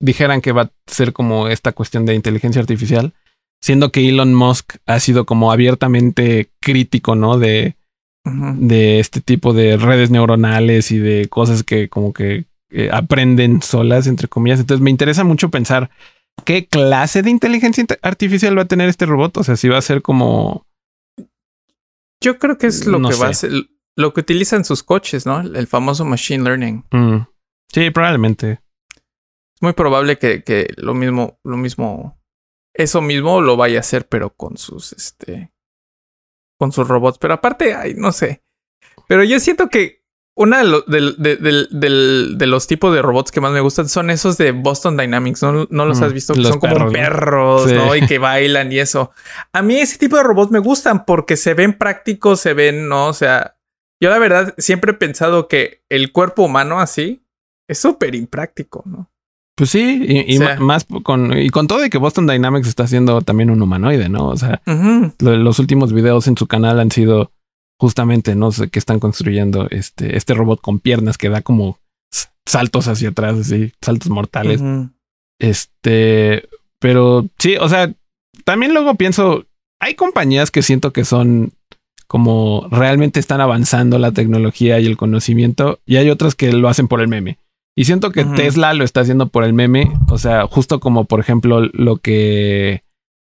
[0.01, 3.13] dijeran que va a ser como esta cuestión de inteligencia artificial,
[3.61, 7.39] siendo que Elon Musk ha sido como abiertamente crítico, ¿no?
[7.39, 7.77] De,
[8.25, 14.07] de este tipo de redes neuronales y de cosas que como que eh, aprenden solas,
[14.07, 14.61] entre comillas.
[14.61, 15.91] Entonces me interesa mucho pensar
[16.45, 19.39] qué clase de inteligencia artificial va a tener este robot.
[19.39, 20.67] O sea, si va a ser como...
[22.23, 23.51] Yo creo que es lo que va a ser,
[23.97, 25.41] lo que utilizan sus coches, ¿no?
[25.41, 26.85] El famoso machine learning.
[26.91, 27.27] Mm.
[27.73, 28.61] Sí, probablemente.
[29.55, 32.21] Es muy probable que, que lo mismo, lo mismo,
[32.75, 35.53] eso mismo lo vaya a hacer, pero con sus, este,
[36.59, 37.19] con sus robots.
[37.19, 38.43] Pero aparte, ay, no sé.
[39.09, 40.00] Pero yo siento que
[40.41, 45.43] una de, los tipos de robots que más me gustan son esos de Boston Dynamics.
[45.43, 47.95] No, los has visto, que son como perros, ¿no?
[47.95, 49.13] Y que bailan y eso.
[49.53, 53.09] A mí ese tipo de robots me gustan porque se ven prácticos, se ven, ¿no?
[53.09, 53.59] O sea,
[54.03, 57.23] yo la verdad siempre he pensado que el cuerpo humano así
[57.69, 59.11] es súper impráctico, ¿no?
[59.57, 63.51] Pues sí, y, más con, y con todo de que Boston Dynamics está haciendo también
[63.51, 64.29] un humanoide, ¿no?
[64.29, 64.63] O sea,
[65.19, 67.31] los últimos videos en su canal han sido
[67.81, 68.53] justamente, ¿no?
[68.53, 71.79] sé, que están construyendo este, este robot con piernas que da como
[72.47, 74.61] saltos hacia atrás, así, saltos mortales.
[75.41, 76.47] Este,
[76.79, 77.91] pero sí, o sea,
[78.45, 79.47] también luego pienso,
[79.81, 81.53] hay compañías que siento que son
[82.07, 86.87] como realmente están avanzando la tecnología y el conocimiento, y hay otras que lo hacen
[86.87, 87.39] por el meme.
[87.75, 91.21] Y siento que Tesla lo está haciendo por el meme, o sea, justo como por
[91.21, 92.83] ejemplo lo que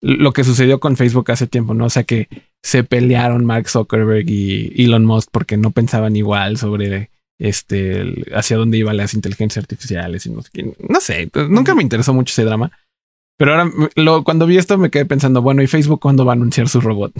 [0.03, 1.85] lo que sucedió con Facebook hace tiempo, ¿no?
[1.85, 2.27] O sea, que
[2.61, 8.77] se pelearon Mark Zuckerberg y Elon Musk porque no pensaban igual sobre este hacia dónde
[8.77, 12.69] iban las inteligencias artificiales y no sé No sé, nunca me interesó mucho ese drama.
[13.37, 16.35] Pero ahora lo, cuando vi esto me quedé pensando, bueno, ¿y Facebook cuándo va a
[16.35, 17.13] anunciar su robot?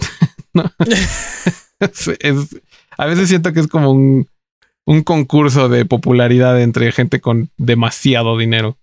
[2.98, 4.28] a veces siento que es como un,
[4.84, 8.76] un concurso de popularidad entre gente con demasiado dinero.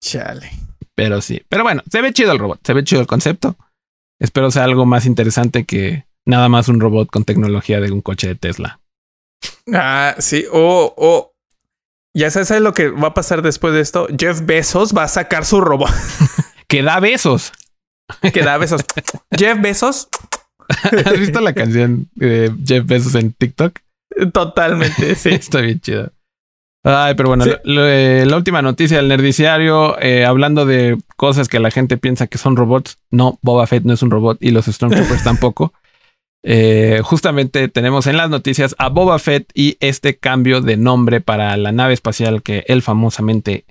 [0.00, 0.69] Chale.
[1.00, 1.40] Pero sí.
[1.48, 3.56] Pero bueno, se ve chido el robot, se ve chido el concepto.
[4.20, 8.28] Espero sea algo más interesante que nada más un robot con tecnología de un coche
[8.28, 8.80] de Tesla.
[9.72, 10.44] Ah, sí.
[10.52, 11.32] O, o
[12.14, 14.08] ya sabes lo que va a pasar después de esto.
[14.14, 15.88] Jeff Bezos va a sacar su robot.
[16.68, 17.50] que da besos.
[18.34, 18.82] que da besos.
[19.34, 20.10] Jeff Bezos.
[20.68, 23.78] ¿Has visto la canción de Jeff Bezos en TikTok?
[24.34, 25.30] Totalmente, sí.
[25.32, 26.12] Está bien chido.
[26.82, 31.70] Ay, pero bueno, eh, la última noticia del Nerdiciario, eh, hablando de cosas que la
[31.70, 32.98] gente piensa que son robots.
[33.10, 35.74] No, Boba Fett no es un robot y los Stormtroopers tampoco.
[36.42, 41.54] Eh, justamente tenemos en las noticias a Boba Fett y este cambio de nombre para
[41.58, 43.66] la nave espacial que él famosamente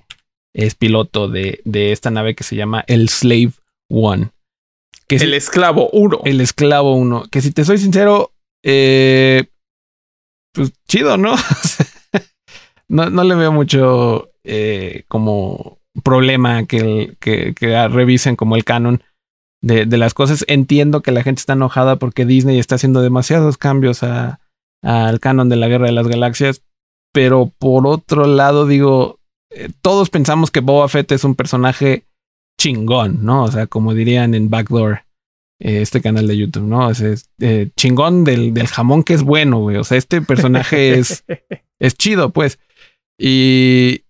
[0.54, 3.52] es piloto de, de esta nave que se llama el Slave
[3.88, 4.30] One.
[5.08, 6.20] Que el esclavo 1.
[6.24, 7.24] El esclavo 1.
[7.28, 8.30] Que si te soy sincero,
[8.62, 9.42] pues
[10.86, 11.34] chido, ¿no?
[12.90, 17.54] no, no le veo mucho eh, como problema que, que,
[17.88, 19.02] revisen como el canon
[19.62, 20.44] de, de, las cosas.
[20.48, 25.56] Entiendo que la gente está enojada porque Disney está haciendo demasiados cambios al canon de
[25.56, 26.62] la Guerra de las Galaxias,
[27.12, 32.04] pero por otro lado digo, eh, todos pensamos que Boba Fett es un personaje
[32.58, 33.44] chingón, ¿no?
[33.44, 35.04] O sea, como dirían en Backdoor,
[35.60, 36.90] eh, este canal de YouTube, ¿no?
[36.90, 37.28] Es,
[37.76, 39.76] chingón del, del, jamón que es bueno, güey.
[39.76, 41.24] O sea, este personaje es,
[41.78, 42.58] es chido, pues.
[43.22, 44.04] Y,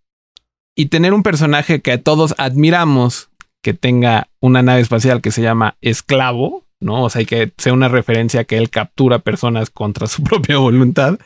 [0.77, 3.29] y tener un personaje que todos admiramos,
[3.61, 7.03] que tenga una nave espacial que se llama Esclavo, ¿no?
[7.03, 11.19] O sea, que sea una referencia que él captura personas contra su propia voluntad,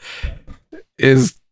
[0.96, 1.42] es,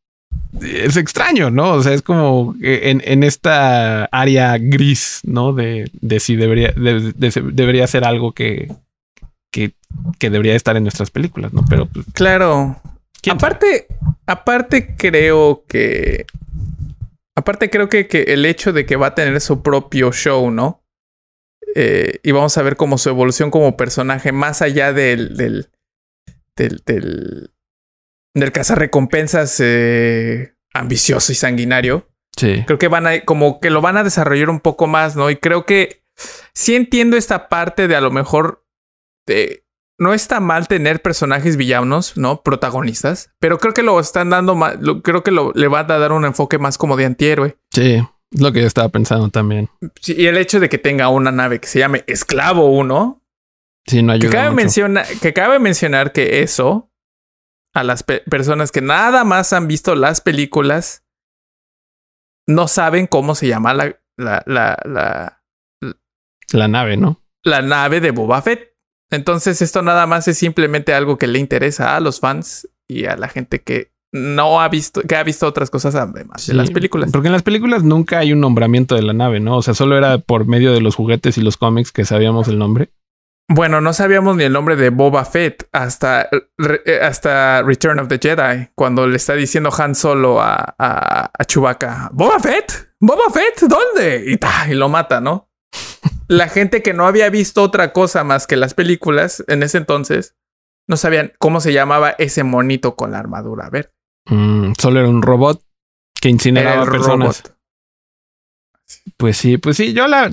[0.63, 1.75] es extraño, ¿no?
[1.75, 5.53] O sea, es como en, en esta área gris, ¿no?
[5.53, 8.73] De, de si debería, debería ser algo que,
[9.51, 9.75] que,
[10.19, 11.63] que, debería estar en nuestras películas, ¿no?
[11.69, 12.81] Pero pues, claro.
[13.31, 13.87] Aparte,
[14.27, 16.27] aparte creo que...
[17.35, 20.85] Aparte creo que, que, el hecho de que va a tener su propio show, ¿no?
[21.75, 25.37] Eh, y vamos a ver como su evolución como personaje, más allá del...
[25.37, 25.71] del...
[26.57, 26.83] del...
[26.85, 27.51] del,
[28.35, 32.09] del cazarrecompensas eh, ambicioso y sanguinario.
[32.37, 32.65] Sí.
[32.67, 33.25] Creo que van a...
[33.25, 35.31] como que lo van a desarrollar un poco más, ¿no?
[35.31, 36.03] Y creo que...
[36.55, 38.67] Sí entiendo esta parte de a lo mejor...
[39.27, 39.65] De,
[40.03, 42.43] no está mal tener personajes villanos, ¿no?
[42.43, 46.11] Protagonistas, pero creo que lo están dando más, creo que lo, le va a dar
[46.13, 47.57] un enfoque más como de antihéroe.
[47.71, 49.71] Sí, es lo que yo estaba pensando también.
[50.01, 53.23] Sí, y el hecho de que tenga una nave que se llame Esclavo 1.
[53.87, 56.91] Sí, no ayuda que cabe, Menciona, que cabe mencionar que eso,
[57.73, 61.05] a las personas que nada más han visto las películas,
[62.49, 65.43] no saben cómo se llama la, la, la, la,
[66.53, 67.23] la nave, ¿no?
[67.45, 68.72] La nave de Boba Fett.
[69.13, 73.17] Entonces esto nada más es simplemente algo que le interesa a los fans y a
[73.17, 77.11] la gente que no ha visto, que ha visto otras cosas además de las películas.
[77.13, 79.57] Porque en las películas nunca hay un nombramiento de la nave, ¿no?
[79.59, 82.59] O sea, solo era por medio de los juguetes y los cómics que sabíamos el
[82.59, 82.91] nombre.
[83.49, 86.29] Bueno, no sabíamos ni el nombre de Boba Fett hasta,
[86.87, 92.11] eh, hasta Return of the Jedi, cuando le está diciendo Han Solo a, a, Chewbacca,
[92.15, 92.95] ¿Boba Fett?
[92.99, 93.69] ¿Boba Fett?
[93.69, 94.25] ¿Dónde?
[94.27, 95.52] Y, y lo mata, ¿no?
[96.29, 100.35] La gente que no había visto otra cosa más que las películas en ese entonces,
[100.89, 103.91] no sabían cómo se llamaba ese monito con la armadura verde.
[104.27, 105.63] Mm, solo era un robot
[106.21, 107.43] que incineraba personas.
[109.17, 110.31] Pues sí, pues sí, yo la,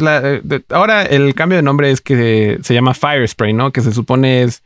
[0.69, 3.71] ahora el cambio de nombre es que se llama Fire Spray, ¿no?
[3.71, 4.63] Que se supone es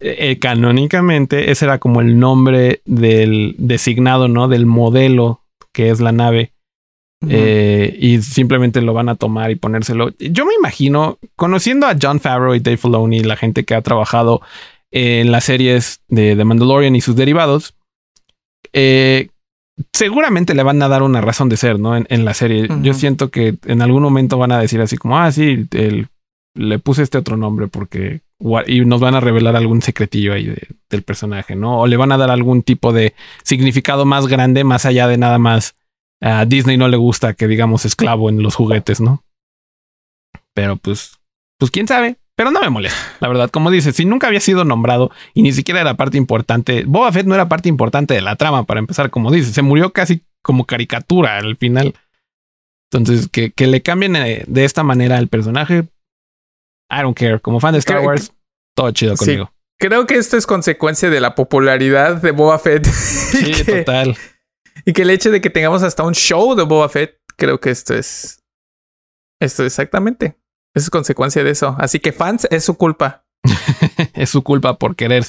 [0.00, 4.48] eh, canónicamente ese era como el nombre del designado, ¿no?
[4.48, 6.52] Del modelo que es la nave.
[7.28, 10.10] Eh, y simplemente lo van a tomar y ponérselo.
[10.18, 14.40] Yo me imagino, conociendo a John Favreau y Dave Filoni, la gente que ha trabajado
[14.90, 17.74] en las series de The Mandalorian y sus derivados,
[18.72, 19.28] eh,
[19.92, 21.96] seguramente le van a dar una razón de ser, ¿no?
[21.96, 22.68] En, la serie.
[22.82, 25.66] Yo siento que en algún momento van a decir así como, ah, sí,
[26.54, 28.20] le puse este otro nombre porque...
[28.66, 30.54] Y nos van a revelar algún secretillo ahí
[30.88, 31.80] del personaje, ¿no?
[31.80, 33.12] O le van a dar algún tipo de
[33.42, 35.74] significado más grande, más allá de nada más.
[36.20, 39.24] A Disney no le gusta que digamos esclavo en los juguetes, ¿no?
[40.54, 41.18] Pero pues,
[41.58, 42.16] pues quién sabe.
[42.36, 43.50] Pero no me molesta, la verdad.
[43.50, 47.26] Como dices, si nunca había sido nombrado y ni siquiera era parte importante, Boba Fett
[47.26, 50.64] no era parte importante de la trama, para empezar, como dices, se murió casi como
[50.64, 51.94] caricatura al final.
[52.90, 55.88] Entonces, que, que le cambien eh, de esta manera al personaje,
[56.90, 57.40] I don't care.
[57.40, 58.32] Como fan de Star Wars,
[58.74, 59.52] todo chido conmigo.
[59.78, 62.86] Creo que esto es consecuencia de la popularidad de Boba Fett.
[63.30, 64.16] Sí, total.
[64.84, 67.70] Y que el hecho de que tengamos hasta un show de Boba Fett, creo que
[67.70, 68.42] esto es.
[69.40, 70.36] Esto exactamente.
[70.74, 71.76] Es consecuencia de eso.
[71.78, 73.24] Así que fans es su culpa.
[74.14, 75.24] es su culpa por querer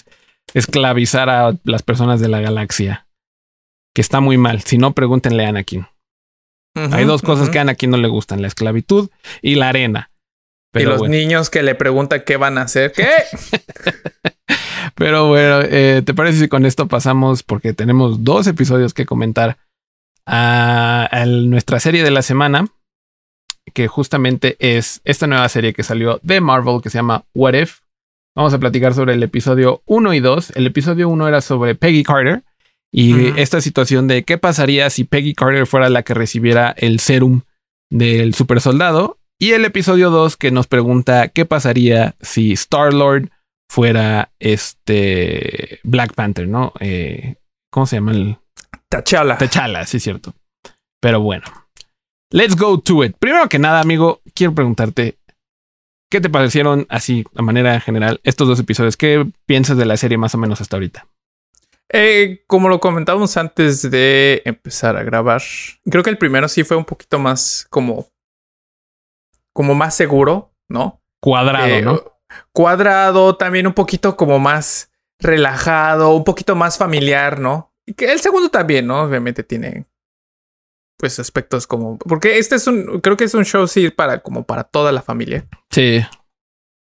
[0.54, 3.08] esclavizar a las personas de la galaxia.
[3.94, 4.62] Que está muy mal.
[4.62, 5.88] Si no, pregúntenle a Anakin.
[6.76, 9.10] Hay dos cosas que a Anakin no le gustan: la esclavitud
[9.42, 10.12] y la arena.
[10.74, 12.94] y los niños que le preguntan qué van a hacer.
[12.94, 13.10] ¿Qué?
[14.96, 17.44] Pero bueno, eh, ¿te parece si con esto pasamos?
[17.44, 19.58] Porque tenemos dos episodios que comentar
[20.26, 22.68] a nuestra serie de la semana
[23.74, 27.80] que justamente es esta nueva serie que salió de Marvel que se llama What If.
[28.36, 30.54] Vamos a platicar sobre el episodio 1 y 2.
[30.56, 32.44] El episodio 1 era sobre Peggy Carter
[32.94, 37.42] y esta situación de qué pasaría si Peggy Carter fuera la que recibiera el serum
[37.90, 39.18] del super soldado.
[39.40, 43.30] Y el episodio 2 que nos pregunta qué pasaría si Star Lord
[43.72, 46.74] fuera este Black Panther, ¿no?
[46.80, 47.36] Eh,
[47.72, 48.38] ¿Cómo se llama el?
[48.90, 49.38] T'Challa.
[49.38, 50.34] T'Challa, sí es cierto.
[51.00, 51.46] Pero bueno,
[52.34, 53.18] Let's go to it.
[53.20, 55.18] Primero que nada, amigo, quiero preguntarte,
[56.10, 58.96] ¿qué te parecieron así, de manera general, estos dos episodios?
[58.96, 61.08] ¿Qué piensas de la serie más o menos hasta ahorita?
[61.92, 65.42] Eh, como lo comentábamos antes de empezar a grabar,
[65.84, 68.08] creo que el primero sí fue un poquito más como,
[69.54, 71.02] como más seguro, ¿no?
[71.22, 72.02] Cuadrado, eh, ¿no?
[72.52, 77.74] Cuadrado, también un poquito como más relajado, un poquito más familiar, ¿no?
[77.86, 79.04] Y que el segundo también, ¿no?
[79.04, 79.86] Obviamente tiene
[80.98, 84.44] pues aspectos como porque este es un creo que es un show sí para como
[84.44, 85.48] para toda la familia.
[85.72, 86.00] Sí.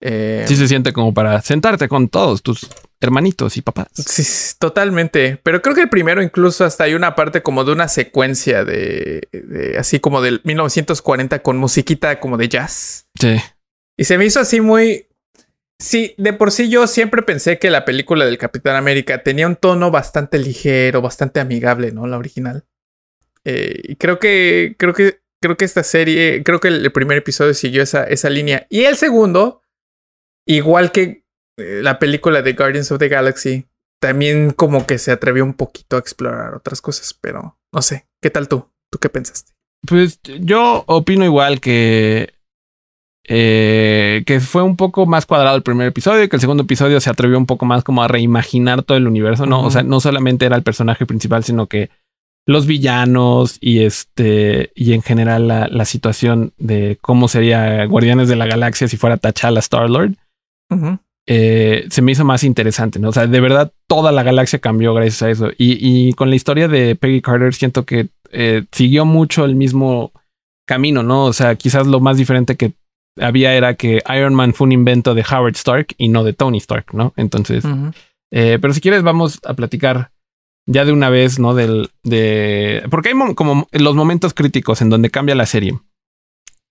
[0.05, 2.68] Eh, sí se siente como para sentarte con todos tus
[3.01, 3.88] hermanitos y papás.
[3.95, 5.40] Sí, totalmente.
[5.43, 9.28] Pero creo que el primero incluso hasta hay una parte como de una secuencia de,
[9.32, 13.07] de así como del 1940 con musiquita como de jazz.
[13.18, 13.36] Sí.
[13.97, 15.07] Y se me hizo así muy
[15.83, 19.57] Sí, de por sí yo siempre pensé que la película del Capitán América tenía un
[19.57, 22.07] tono bastante ligero, bastante amigable, ¿no?
[22.07, 22.64] La original.
[23.45, 27.53] Eh, y creo que, creo que, creo que esta serie, creo que el, primer episodio
[27.53, 28.64] siguió esa, esa línea.
[28.70, 29.62] Y el segundo,
[30.47, 31.24] igual que
[31.57, 33.66] eh, la película de Guardians of the Galaxy,
[34.01, 38.07] también como que se atrevió un poquito a explorar otras cosas, pero no sé.
[38.20, 38.70] ¿Qué tal tú?
[38.89, 39.53] ¿Tú qué pensaste?
[39.85, 42.35] Pues yo opino igual que
[43.29, 47.11] eh, que fue un poco más cuadrado el primer episodio, que el segundo episodio se
[47.11, 49.62] atrevió un poco más como a reimaginar todo el universo, ¿no?
[49.62, 51.91] O sea, no solamente era el personaje principal, sino que
[52.47, 58.47] los villanos y este y en general la, situación de cómo sería Guardianes de la
[58.47, 60.14] Galaxia si fuera T'Challa Star Lord
[61.29, 64.93] eh, se me hizo más interesante no o sea de verdad toda la galaxia cambió
[64.93, 65.51] gracias a eso.
[65.57, 70.11] Y, con la historia de Peggy Carter siento que eh, siguió mucho el mismo
[70.66, 72.73] camino no o sea quizás lo más diferente que
[73.21, 76.59] había era que Iron Man fue un invento de Howard Stark y no de Tony
[76.59, 77.65] Stark no entonces
[78.33, 80.11] eh, pero si quieres vamos a platicar
[80.67, 81.55] ya de una vez, ¿no?
[81.55, 85.79] Del, de, porque hay como los momentos críticos en donde cambia la serie,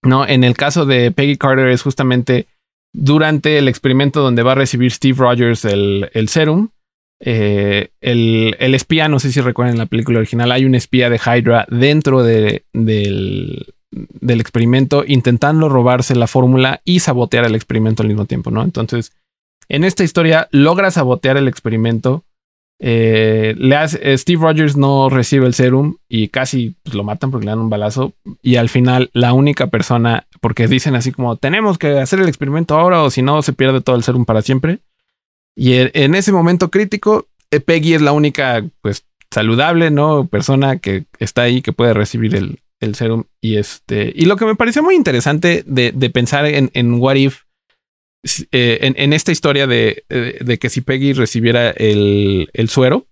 [0.02, 0.28] ¿no?
[0.28, 2.48] En el caso de Peggy Carter es justamente
[2.94, 6.70] durante el experimento donde va a recibir Steve Rogers el, el serum.
[7.24, 11.08] Eh, el, el, espía, no sé si recuerdan en la película original, hay un espía
[11.12, 18.04] de Hydra dentro de, del, del experimento, intentando robarse la fórmula y sabotear el experimento
[18.04, 18.64] al mismo tiempo, ¿no?
[18.64, 19.12] Entonces,
[19.68, 22.24] en esta historia logra sabotear el experimento.
[22.80, 27.52] Eh, hace, Steve Rogers no recibe el serum y casi pues, lo matan porque le
[27.52, 28.14] dan un balazo.
[28.42, 32.78] Y al final, la única persona, porque dicen así como tenemos que hacer el experimento
[32.78, 34.80] ahora o si no se pierde todo el serum para siempre.
[35.56, 40.28] Y en ese momento crítico, eh, Peggy es la única, pues, saludable, ¿no?
[40.28, 43.24] Persona que está ahí que puede recibir el, el serum.
[43.40, 47.16] Y este, y lo que me pareció muy interesante de, de pensar en, en What
[47.16, 47.44] If,
[48.52, 53.08] eh, en, en, esta historia de, de, que si Peggy recibiera el, el suero,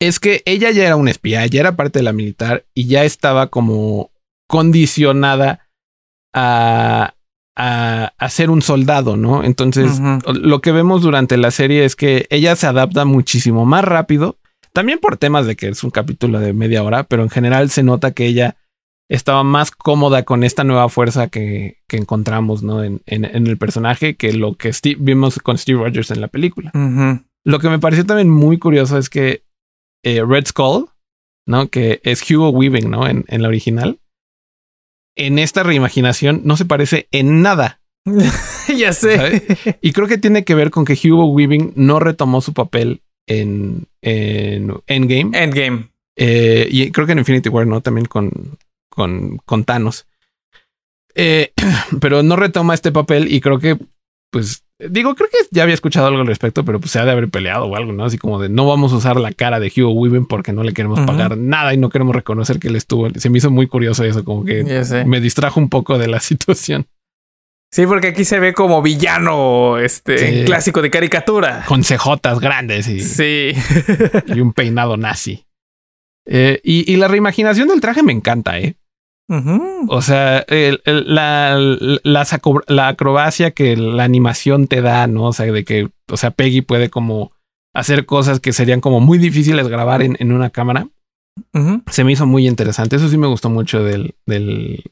[0.00, 3.04] es que ella ya era una espía, ya era parte de la militar y ya
[3.04, 4.10] estaba como
[4.48, 5.68] condicionada
[6.34, 7.14] a,
[7.56, 9.42] a, a, ser un soldado, ¿no?
[9.42, 10.34] Entonces, uh -huh.
[10.34, 14.38] lo que vemos durante la serie es que ella se adapta muchísimo más rápido,
[14.76, 17.82] también por temas de que es un capítulo de media hora, pero en general se
[17.82, 18.56] nota que ella
[19.08, 22.84] estaba más cómoda con esta nueva fuerza que, que encontramos, ¿no?
[22.84, 26.28] En, en, en, el personaje que lo que Steve, vimos con Steve Rogers en la
[26.28, 26.72] película.
[26.74, 27.24] Uh -huh.
[27.42, 29.44] Lo que me pareció también muy curioso es que
[30.04, 30.90] eh, Red Skull,
[31.46, 31.68] ¿no?
[31.68, 33.08] Que es Hugo Weaving, ¿no?
[33.08, 33.98] En, en la original
[35.16, 37.80] en esta reimaginación no se parece en nada.
[38.76, 39.16] ya sé.
[39.16, 39.42] ¿sabes?
[39.80, 43.86] Y creo que tiene que ver con que Hugo Weaving no retomó su papel en,
[44.02, 45.30] en Endgame.
[45.38, 45.88] Endgame.
[46.16, 47.80] Eh, y creo que en Infinity War, ¿no?
[47.80, 48.30] También con,
[48.88, 50.06] con, con Thanos.
[51.14, 51.52] Eh,
[52.00, 53.78] pero no retoma este papel y creo que,
[54.30, 57.10] pues, digo, creo que ya había escuchado algo al respecto, pero pues se ha de
[57.10, 58.04] haber peleado o algo, ¿no?
[58.04, 60.72] Así como de no vamos a usar la cara de Hugo Weaving porque no le
[60.72, 61.06] queremos uh -huh.
[61.06, 63.08] pagar nada y no queremos reconocer que él estuvo.
[63.10, 64.64] Se me hizo muy curioso eso, como que
[65.06, 66.86] me distrajo un poco de la situación.
[67.76, 70.44] Sí, porque aquí se ve como villano, este sí.
[70.46, 71.62] clásico de caricatura.
[71.68, 73.52] Con cejotas grandes y, sí.
[74.28, 75.44] y un peinado nazi.
[76.24, 78.76] Eh, y, y, la reimaginación del traje me encanta, ¿eh?
[79.28, 79.86] Uh -huh.
[79.90, 82.26] O sea, el, el, la, la,
[82.66, 85.24] la, acrobacia que la animación te da, ¿no?
[85.24, 87.30] O sea, de que, o sea, Peggy puede como
[87.74, 90.88] hacer cosas que serían como muy difíciles grabar en, en una cámara.
[91.52, 91.82] Uh -huh.
[91.90, 92.96] Se me hizo muy interesante.
[92.96, 94.82] Eso sí me gustó mucho del, del,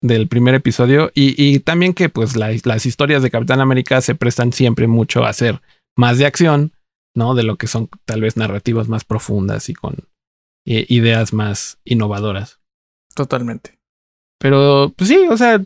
[0.00, 1.10] del primer episodio.
[1.14, 5.24] Y, y también que, pues, la, las historias de Capitán América se prestan siempre mucho
[5.24, 5.60] a hacer
[5.96, 6.72] más de acción,
[7.14, 7.34] ¿no?
[7.34, 9.96] De lo que son tal vez narrativas más profundas y con
[10.66, 12.60] eh, ideas más innovadoras.
[13.14, 13.78] Totalmente.
[14.38, 15.60] Pero, pues sí, o sea,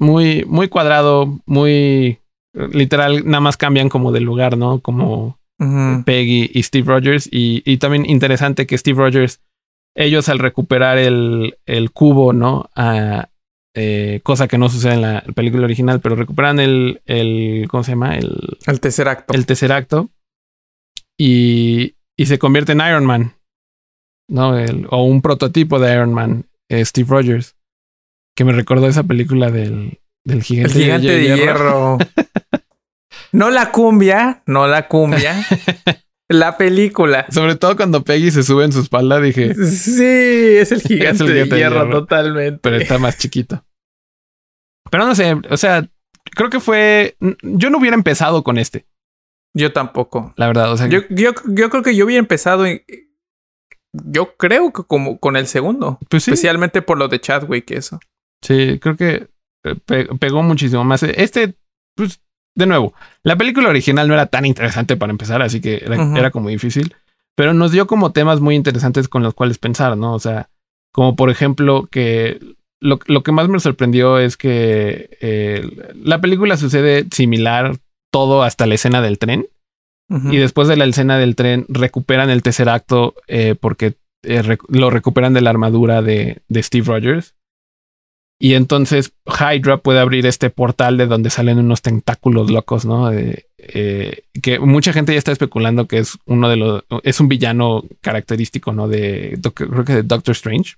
[0.00, 2.18] muy, muy cuadrado, muy
[2.54, 4.80] literal, nada más cambian como de lugar, ¿no?
[4.80, 6.04] Como uh -huh.
[6.04, 7.28] Peggy y Steve Rogers.
[7.30, 9.40] Y, y, también interesante que Steve Rogers,
[9.94, 12.68] ellos al recuperar el, el cubo, ¿no?
[13.74, 17.92] Eh, cosa que no sucede en la película original, pero recuperan el, el ¿cómo se
[17.92, 18.16] llama?
[18.16, 19.34] El, el tercer acto.
[19.34, 20.10] El tercer acto.
[21.18, 23.34] Y, y se convierte en Iron Man.
[24.28, 24.58] ¿no?
[24.58, 27.56] El, o un prototipo de Iron Man, eh, Steve Rogers,
[28.36, 31.98] que me recordó esa película del, del gigante, El gigante de, de, hierro.
[31.98, 31.98] hierro.
[33.32, 35.34] no la cumbia, no la cumbia.
[36.32, 37.26] la película.
[37.30, 39.54] Sobre todo cuando Peggy se sube en su espalda, dije.
[39.54, 42.60] Sí, es el gigante, es el gigante de, hierro, de, hierro, totalmente.
[42.62, 43.64] Pero está más chiquito.
[44.90, 45.88] Pero no sé, o sea,
[46.34, 47.16] creo que fue.
[47.42, 48.86] Yo no hubiera empezado con este.
[49.54, 50.34] Yo tampoco.
[50.36, 50.88] La verdad, o sea.
[50.88, 52.82] Yo, yo, yo creo que yo hubiera empezado en,
[53.92, 55.98] yo creo que como con el segundo.
[56.08, 56.30] Pues sí.
[56.30, 58.00] Especialmente por lo de Chadwick eso.
[58.42, 59.28] Sí, creo que
[59.62, 61.02] pe pegó muchísimo más.
[61.02, 61.56] Este,
[61.94, 62.20] pues,
[62.54, 66.00] de nuevo, la película original no era tan interesante para empezar, así que era, uh
[66.00, 66.18] -huh.
[66.18, 66.94] era como difícil.
[67.34, 70.12] Pero nos dio como temas muy interesantes con los cuales pensar, ¿no?
[70.14, 70.50] O sea,
[70.92, 72.38] como por ejemplo que
[72.80, 77.76] lo, lo que más me sorprendió es que eh, la película sucede similar
[78.12, 79.46] todo hasta la escena del tren.
[80.10, 80.34] Uh -huh.
[80.34, 83.94] Y después de la escena del tren recuperan el tercer acto eh, porque
[84.24, 87.34] eh, rec lo recuperan de la armadura de, de, Steve Rogers.
[88.44, 93.12] Y entonces Hydra puede abrir este portal de donde salen unos tentáculos locos, ¿no?
[93.12, 96.84] Eh, que mucha gente ya está especulando que es uno de los...
[97.04, 98.88] Es un villano característico, ¿no?
[98.88, 99.38] De...
[99.54, 100.74] Creo que de Doctor Strange.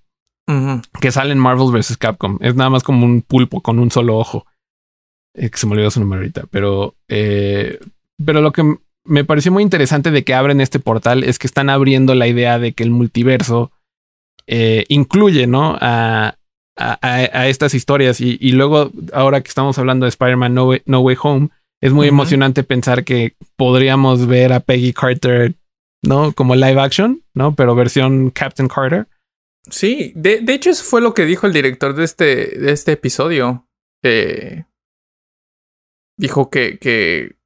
[0.46, 0.82] Uh -huh.
[1.00, 1.96] Que sale en Marvel vs.
[1.96, 2.36] Capcom.
[2.42, 4.44] Es nada más como un pulpo con un solo ojo.
[5.34, 6.44] que se me olvidó su nombre ahorita.
[6.50, 6.96] Pero...
[7.08, 11.70] pero lo que me pareció muy interesante de que abren este portal es que están
[11.70, 13.72] abriendo la idea de que el multiverso
[14.46, 15.78] eh, incluye, ¿no?
[15.80, 16.36] A,
[16.76, 18.20] a, a estas historias.
[18.20, 21.48] Y, y, luego, ahora que estamos hablando de Spider-Man no, no, Way Home,
[21.82, 22.14] es muy uh -huh.
[22.14, 25.54] emocionante pensar que podríamos ver a Peggy Carter,
[26.02, 26.32] ¿no?
[26.32, 27.54] Como live action, ¿no?
[27.54, 29.06] Pero versión Captain Carter.
[29.70, 32.92] Sí, de, de hecho, eso fue lo que dijo el director de este, de este
[32.92, 33.66] episodio.
[34.02, 34.64] Eh,
[36.18, 37.36] dijo que, que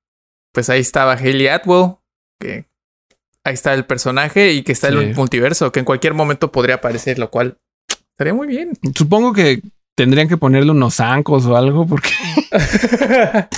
[0.53, 1.97] pues ahí estaba Haley Atwell,
[2.41, 2.66] que
[3.45, 4.97] ahí está el personaje y que está sí.
[4.97, 7.59] el multiverso, que en cualquier momento podría aparecer, lo cual
[8.18, 8.72] Estaría muy bien.
[8.96, 9.62] Supongo que
[9.94, 12.10] tendrían que ponerle unos zancos o algo porque.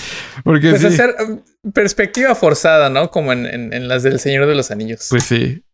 [0.44, 3.10] porque pues hacer um, perspectiva forzada, ¿no?
[3.10, 5.06] Como en, las del Señor de los Anillos.
[5.08, 5.64] Pues sí.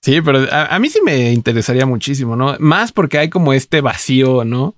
[0.00, 2.56] Sí, pero a, mí sí me interesaría muchísimo, ¿no?
[2.58, 4.76] Más porque hay como este vacío, ¿no?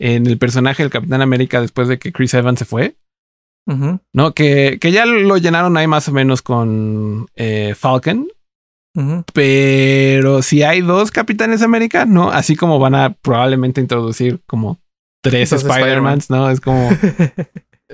[0.00, 2.96] En el personaje del Capitán América después de que Chris Evans se fue.
[4.14, 8.28] No, que, que ya lo llenaron ahí más o menos con eh, Falcon.
[9.32, 12.30] Pero si hay dos Capitanes América, ¿no?
[12.30, 14.78] Así como van a probablemente introducir como
[15.20, 16.50] tres Spider-Mans, ¿no?
[16.50, 16.90] Es como...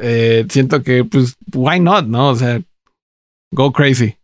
[0.03, 2.29] Eh, siento que, pues, why not, ¿no?
[2.29, 2.63] O sea,
[3.53, 4.17] go crazy.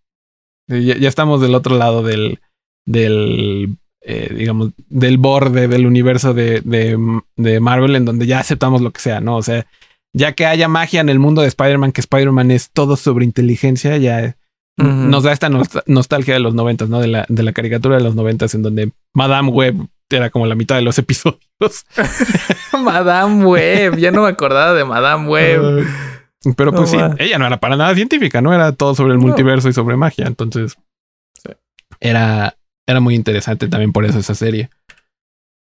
[0.69, 2.41] Ya, estamos del otro lado del,
[2.87, 8.93] del eh, digamos, del borde del universo de, de, Marvel, en donde ya aceptamos lo
[8.93, 9.37] que sea, ¿no?
[9.37, 9.67] O sea,
[10.13, 13.97] ya que haya magia en el mundo de Spider-Man, que Spider-Man es todo sobre inteligencia,
[13.97, 14.37] ya
[14.77, 15.49] nos da esta
[15.87, 17.01] nostalgia de los noventas, ¿no?
[17.01, 20.55] De la, de la caricatura de los noventas, en donde Madame Web era como la
[20.55, 21.87] mitad de los episodios.
[22.73, 25.87] Madame Web, ya no me acordaba de Madame Web.
[26.57, 28.55] Pero pues sí, ella no era para nada científica, ¿no?
[28.55, 30.27] Era todo sobre el multiverso y sobre magia.
[30.27, 30.77] Entonces,
[31.99, 32.57] era,
[32.87, 34.71] era muy interesante también por eso esa serie.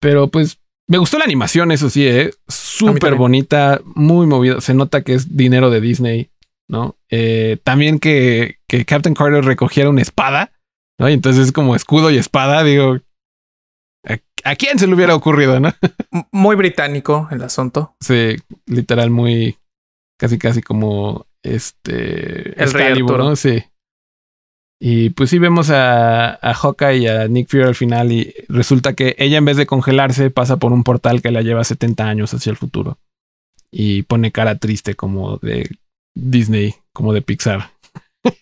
[0.02, 2.32] Pero pues me gustó la animación, eso sí, ¿eh?
[2.48, 4.60] Súper bonita, muy movida.
[4.60, 6.30] Se nota que es dinero de Disney.
[6.74, 6.98] ¿No?
[7.12, 10.54] Eh, también que, que, Captain Carter recogiera una espada,
[11.00, 11.08] ¿no?
[11.08, 12.98] Y entonces es como escudo y espada, digo,
[14.44, 15.72] ¿a, quién se le hubiera ocurrido, no?
[16.32, 17.96] Muy británico el asunto.
[18.02, 19.60] Sí, literal, muy,
[20.20, 22.60] casi, casi como este...
[22.62, 23.36] El rey ¿no?
[23.36, 23.64] Sí.
[24.82, 28.94] Y pues sí vemos a, a Hawkeye y a Nick Fury al final y resulta
[28.94, 32.34] que ella en vez de congelarse pasa por un portal que la lleva 70 años
[32.34, 32.98] hacia el futuro.
[33.72, 35.70] Y pone cara triste como de
[36.16, 37.72] Disney como de Pixar.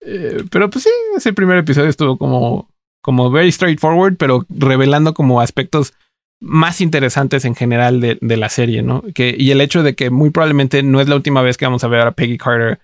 [0.00, 2.70] Eh, pero pues sí, ese primer episodio estuvo como,
[3.02, 5.92] como very straightforward, pero revelando como aspectos
[6.40, 9.02] más interesantes en general de, de, la serie, ¿no?
[9.14, 11.82] Que, y el hecho de que muy probablemente no es la última vez que vamos
[11.84, 12.78] a ver a Peggy Carter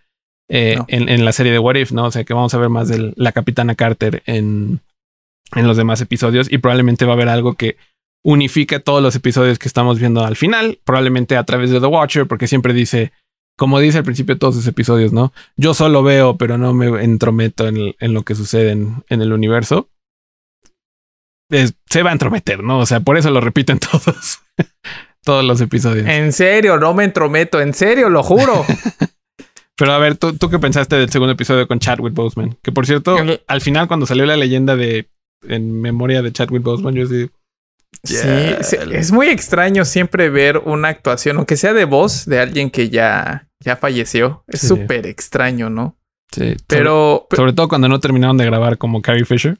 [0.50, 2.06] eh, en, en, la serie de What If, ¿no?
[2.06, 4.80] O sea, que vamos a ver más de la capitana Carter en,
[5.54, 7.76] en los demás episodios y probablemente va a haber algo que
[8.24, 12.26] unifica todos los episodios que estamos viendo al final, probablemente a través de The Watcher,
[12.26, 13.12] porque siempre dice,
[13.56, 15.32] como dice al principio de todos sus episodios, ¿no?
[15.56, 19.90] Yo solo veo, pero no me entrometo en, lo que sucede en, el universo.
[21.50, 22.78] se va a entrometer, ¿no?
[22.78, 24.40] O sea, por eso lo repiten todos.
[25.22, 26.08] todos los episodios.
[26.08, 28.64] En serio, no me entrometo, en serio, lo juro.
[29.76, 32.56] Pero a ver, ¿tú, ¿tú qué pensaste del segundo episodio con Chadwick Boseman?
[32.62, 33.16] Que por cierto,
[33.46, 35.08] al final cuando salió la leyenda de
[35.46, 37.28] en memoria de Chadwick Boseman, yo sí
[38.02, 38.16] Sí,
[38.92, 43.48] es muy extraño siempre ver una actuación, aunque sea de voz, de alguien que ya,
[43.60, 44.44] ya falleció.
[44.48, 45.96] Es súper extraño, ¿no?
[46.32, 46.56] Sí.
[46.66, 49.58] Pero sobre, todo cuando no terminaron de grabar como Carrie Fisher.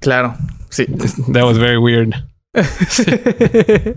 [0.00, 0.34] Claro,
[0.70, 0.86] sí.
[1.32, 2.14] That was very weird.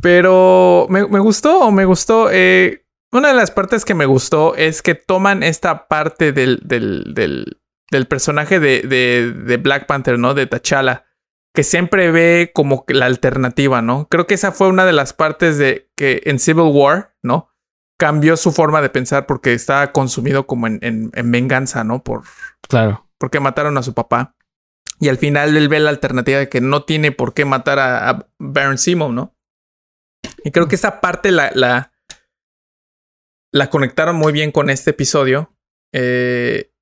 [0.00, 2.30] Pero me, gustó, me gustó.
[2.30, 7.14] Eh, una de las partes que me gustó es que toman esta parte del, del,
[7.14, 7.58] del,
[7.90, 10.34] del personaje de, de, de, Black Panther, ¿no?
[10.34, 11.07] De T'Challa
[11.54, 14.06] que siempre ve como la alternativa, ¿no?
[14.08, 17.50] Creo que esa fue una de las partes de que en Civil War, ¿no?
[17.98, 22.04] Cambió su forma de pensar porque estaba consumido como en, en, venganza, ¿no?
[22.04, 22.22] Por.
[22.68, 23.08] Claro.
[23.18, 24.36] Porque mataron a su papá.
[25.00, 28.28] Y al final él ve la alternativa de que no tiene por qué matar a,
[28.38, 29.34] Baron Simo, ¿no?
[30.44, 31.92] Y creo que esa parte la, la,
[33.52, 35.56] la conectaron muy bien con este episodio.
[35.92, 36.72] Eh,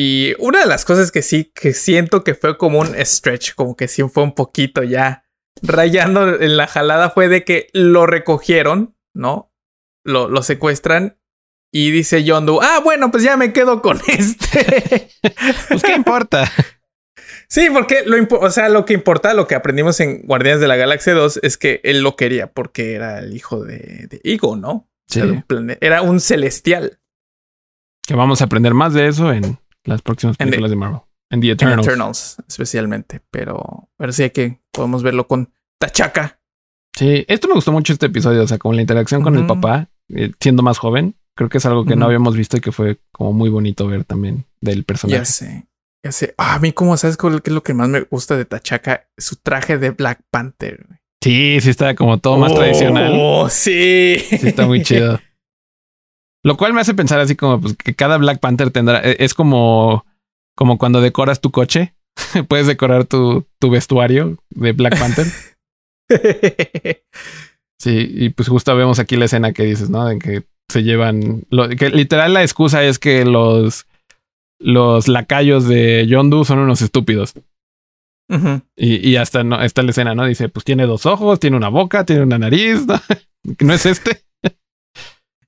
[0.00, 3.74] y una de las cosas que sí, que siento que fue como un stretch, como
[3.74, 5.24] que sí fue un poquito ya
[5.60, 9.52] rayando en la jalada, fue de que lo recogieron, ¿no?
[10.04, 11.18] Lo, lo secuestran
[11.72, 15.10] y dice John Doe, ah, bueno, pues ya me quedo con este.
[15.68, 16.48] pues qué importa.
[17.48, 20.76] Sí, porque lo, o sea, lo que importa, lo que aprendimos en Guardianes de la
[20.76, 24.88] Galaxia 2 es que él lo quería porque era el hijo de, de Ego, ¿no?
[25.08, 25.22] Sí.
[25.80, 27.00] era un celestial.
[28.06, 31.00] Que vamos a aprender más de eso en las próximas películas de Marvel.
[31.30, 31.86] En The Eternals.
[31.86, 33.20] Eternals, especialmente.
[33.30, 36.40] Pero, pero sí que podemos verlo con Tachaca.
[36.96, 38.42] Sí, esto me gustó mucho este episodio.
[38.42, 41.16] O sea, como la interacción con el papá, eh, siendo más joven.
[41.34, 44.04] Creo que es algo que no habíamos visto y que fue como muy bonito ver
[44.04, 45.20] también del personaje.
[45.20, 45.66] Ya sé.
[46.02, 46.34] Ya sé.
[46.36, 49.08] Ah, a mí, como sabes qué es lo que más me gusta de Tachaca?
[49.16, 50.84] Su traje de Black Panther.
[51.22, 53.12] Sí, sí está como todo más tradicional.
[53.14, 54.16] Oh, sí.
[54.18, 55.20] Sí, está muy chido.
[56.48, 59.02] Lo cual me hace pensar así como pues, que cada Black Panther tendrá.
[59.04, 60.06] E, es como,
[60.56, 61.94] como cuando decoras tu coche.
[62.48, 65.26] Puedes decorar tu, tu vestuario de Black Panther.
[67.78, 70.06] sí, y pues justo vemos aquí la escena que dices, ¿no?
[70.06, 71.42] De que se llevan.
[71.50, 73.86] Lo, que literal la excusa es que los,
[74.58, 77.34] los lacayos de Yondu son unos estúpidos.
[78.74, 80.24] y, y, hasta no, está la escena, ¿no?
[80.24, 82.98] Dice, pues tiene dos ojos, tiene una boca, tiene una nariz, ¿no?
[83.60, 84.27] ¿No es este?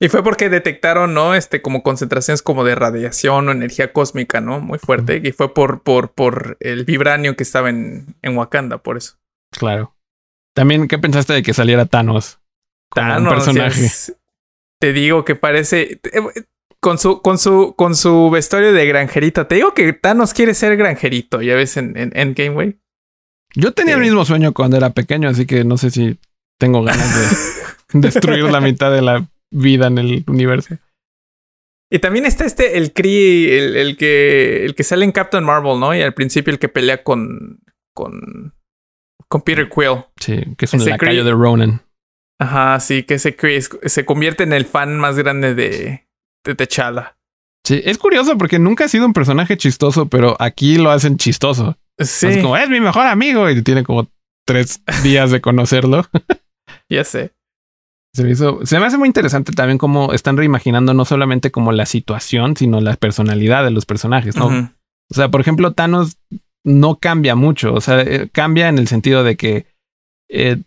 [0.03, 1.35] Y fue porque detectaron, ¿no?
[1.35, 4.59] Este, como concentraciones como de radiación o energía cósmica, ¿no?
[4.59, 5.21] Muy fuerte.
[5.23, 9.19] Y fue por, por, por el vibranio que estaba en, en Wakanda, por eso.
[9.53, 9.95] Claro.
[10.55, 12.41] También, ¿qué pensaste de que saliera Thanos?
[12.95, 13.35] Thanos.
[13.35, 13.91] personaje.
[14.81, 16.01] te digo que parece.
[16.03, 16.45] Eh,
[16.81, 19.47] con su, con su, con su vestuario de granjerito.
[19.47, 22.81] Te digo que Thanos quiere ser granjerito, ya ves, en, en Endgame, güey.
[23.55, 26.19] Yo tenía el mismo sueño cuando era pequeño, así que no sé si
[26.59, 30.77] tengo ganas de destruir la mitad de la vida en el universo.
[31.93, 35.95] Y también está este, el Kree, el, que, el que sale en Captain Marvel, ¿no?
[35.95, 37.61] Y al principio el que pelea con,
[37.95, 38.55] con,
[39.29, 40.05] con Peter Quill.
[40.21, 41.83] Sí, que es un lacayo de Ronan.
[42.39, 46.07] Ajá, sí, que ese Kree se convierte en el fan más grande de,
[46.45, 47.17] de T'Challa.
[47.67, 51.77] Sí, es curioso porque nunca ha sido un personaje chistoso, pero aquí lo hacen chistoso.
[51.99, 52.29] Sí.
[52.29, 54.09] Es como, es mi mejor amigo y tiene como
[54.47, 56.07] tres días de conocerlo.
[56.89, 57.33] ya sé.
[58.13, 61.71] Se me, hizo, se me hace muy interesante también cómo están reimaginando no solamente como
[61.71, 64.47] la situación, sino la personalidad de los personajes, ¿no?
[65.11, 66.19] O sea, por ejemplo, Thanos
[66.65, 69.67] no cambia mucho, o sea, eh, cambia en el sentido de que
[70.29, 70.59] eh,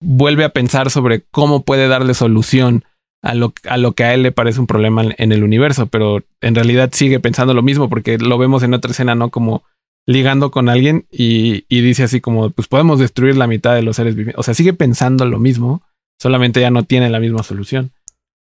[0.00, 2.84] vuelve a pensar sobre cómo puede darle solución
[3.22, 6.22] a lo, a lo que a él le parece un problema en el universo, pero
[6.40, 9.30] en realidad sigue pensando lo mismo porque lo vemos en otra escena, ¿no?
[9.30, 9.62] Como
[10.06, 13.96] ligando con alguien y, y dice así como, pues podemos destruir la mitad de los
[13.96, 14.38] seres vivientes.
[14.38, 15.82] O sea, sigue pensando lo mismo
[16.20, 17.92] solamente ya no tiene la misma solución.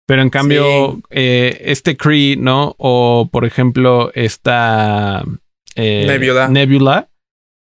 [0.06, 2.74] Pero en cambio, eh, este Cree, ¿no?
[2.78, 5.24] O por ejemplo, esta
[5.76, 7.08] eh, Nebula, Nebula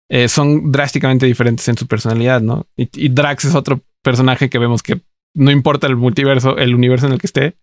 [0.09, 2.67] eh, son drásticamente diferentes en su personalidad, ¿no?
[2.75, 5.01] Y, Drax es otro personaje que vemos que
[5.35, 7.57] no importa el multiverso, el universo en el que esté,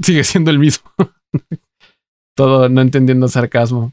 [0.00, 0.90] sigue siendo el mismo.
[2.36, 3.92] Todo no entendiendo sarcasmo.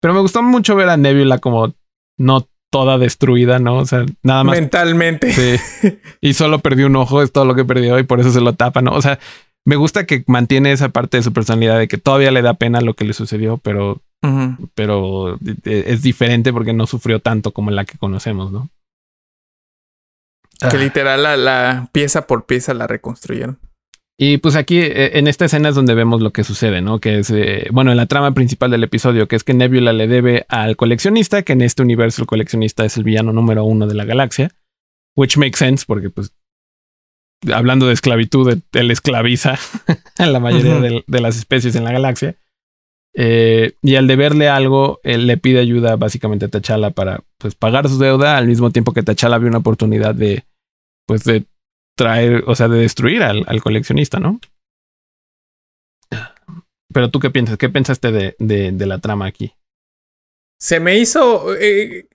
[0.00, 1.74] Pero me gustó mucho ver a Nebula como
[2.18, 3.76] no toda destruida, ¿no?
[3.76, 4.58] O sea, nada más.
[4.58, 5.30] Mentalmente.
[5.32, 5.98] Sí.
[6.22, 8.54] Y solo perdió un ojo, es todo lo que perdió y por eso se lo
[8.54, 8.92] tapa, ¿no?
[8.92, 9.18] O sea,
[9.64, 12.80] me gusta que mantiene esa parte de su personalidad de que todavía le da pena
[12.80, 14.00] lo que le sucedió, pero,
[14.74, 18.70] pero e, es diferente porque no sufrió tanto como la que conocemos, ¿no?
[20.58, 20.80] Que ah.
[20.80, 23.58] literal la pieza por pieza la reconstruyeron.
[24.24, 27.00] Y pues aquí eh, en esta escena es donde vemos lo que sucede, ¿no?
[27.00, 30.06] Que es, eh, bueno, en la trama principal del episodio, que es que Nebula le
[30.06, 33.94] debe al coleccionista, que en este universo el coleccionista es el villano número uno de
[33.94, 34.52] la galaxia,
[35.16, 36.32] which makes sense porque pues
[37.52, 39.58] hablando de esclavitud, él esclaviza
[40.18, 42.36] a la mayoría de, las especies en la galaxia.
[43.16, 47.88] Eh, y al deberle algo, él le pide ayuda básicamente a T'Challa para pues pagar
[47.88, 50.44] su deuda, al mismo tiempo que T'Challa vio una oportunidad de
[51.08, 51.44] pues de
[52.02, 54.40] traer, o sea, de destruir al, coleccionista, ¿no?
[56.92, 57.56] Pero tú qué piensas?
[57.58, 59.54] ¿Qué pensaste de, de, la trama aquí?
[60.60, 61.54] Se me hizo.
[61.54, 62.08] Eh,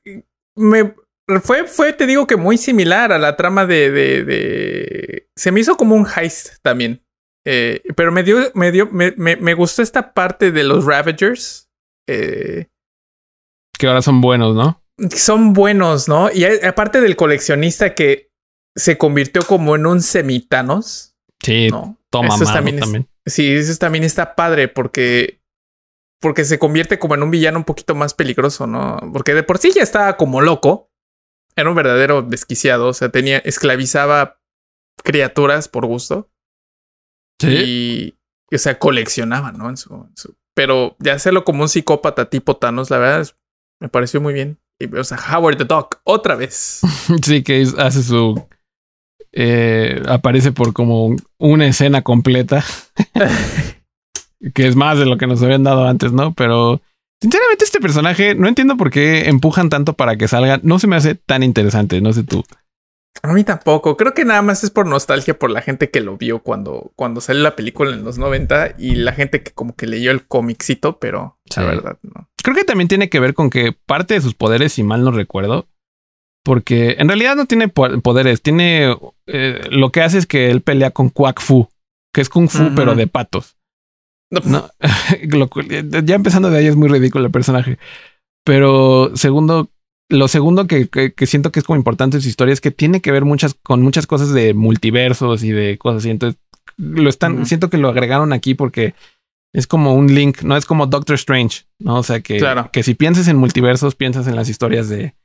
[0.56, 0.94] me
[1.42, 3.90] fue, fue, te digo que muy similar a la trama de.
[3.92, 7.02] de, se me hizo como un heist también.
[7.46, 11.70] Eh, pero me dio, me dio, me, me, gustó esta parte de los Ravagers.
[12.10, 12.68] Eh,
[13.80, 14.84] que ahora son buenos, ¿no?
[15.16, 16.30] Son buenos, ¿no?
[16.32, 18.27] Y aparte del coleccionista que
[18.78, 21.16] se convirtió como en un semitanos.
[21.44, 21.70] Sí,
[22.10, 22.80] toma eso también,
[23.26, 25.42] sí, eso también está padre porque
[26.20, 29.00] porque se convierte como en un villano un poquito más peligroso, ¿no?
[29.14, 30.92] Porque de por sí ya estaba como loco.
[31.56, 34.40] Era un verdadero desquiciado, o sea, tenía esclavizaba
[35.04, 36.30] criaturas por gusto.
[37.40, 38.18] Sí.
[38.52, 39.70] Y, o sea, coleccionaba, ¿no?
[39.70, 40.08] En su,
[40.56, 43.28] pero ya hacerlo como un psicópata tipo Thanos, la verdad,
[43.80, 44.60] me pareció muy bien.
[44.80, 46.82] Y, o sea, Howard the Dog, otra vez.
[47.24, 48.48] sí, que hace su
[49.32, 52.64] eh, aparece por como una escena completa,
[54.54, 56.34] que es más de lo que nos habían dado antes, ¿no?
[56.34, 56.82] Pero
[57.22, 60.96] sinceramente este personaje no entiendo por qué empujan tanto para que salga, no se me
[60.96, 62.44] hace tan interesante, no sé tú.
[63.24, 66.18] A mí tampoco, creo que nada más es por nostalgia por la gente que lo
[66.18, 69.88] vio cuando, cuando salió la película en los 90 y la gente que como que
[69.88, 72.30] leyó el cómicito, pero la verdad no.
[72.44, 75.12] Creo que también tiene que ver con que parte de sus poderes, si mal no
[75.12, 75.68] recuerdo,
[76.44, 80.92] porque en realidad no tiene poderes, tiene eh, lo que hace es que él pelea
[80.92, 81.70] con Quack Fu,
[82.14, 83.58] que es Kung Fu, pero de patos.
[84.30, 84.70] No,
[86.04, 87.78] ya empezando de ahí es muy ridículo el personaje.
[88.46, 89.70] Pero segundo,
[90.10, 90.90] lo segundo que,
[91.26, 93.82] siento que es como importante en su historia es que tiene que ver muchas, con
[93.82, 96.10] muchas cosas de multiversos y de cosas así.
[96.10, 96.40] Entonces,
[96.78, 98.94] lo están, siento que lo agregaron aquí porque
[99.54, 101.98] es como un link, no es como Doctor Strange, ¿no?
[101.98, 105.16] O sea que, que si piensas en multiversos, piensas en las historias de,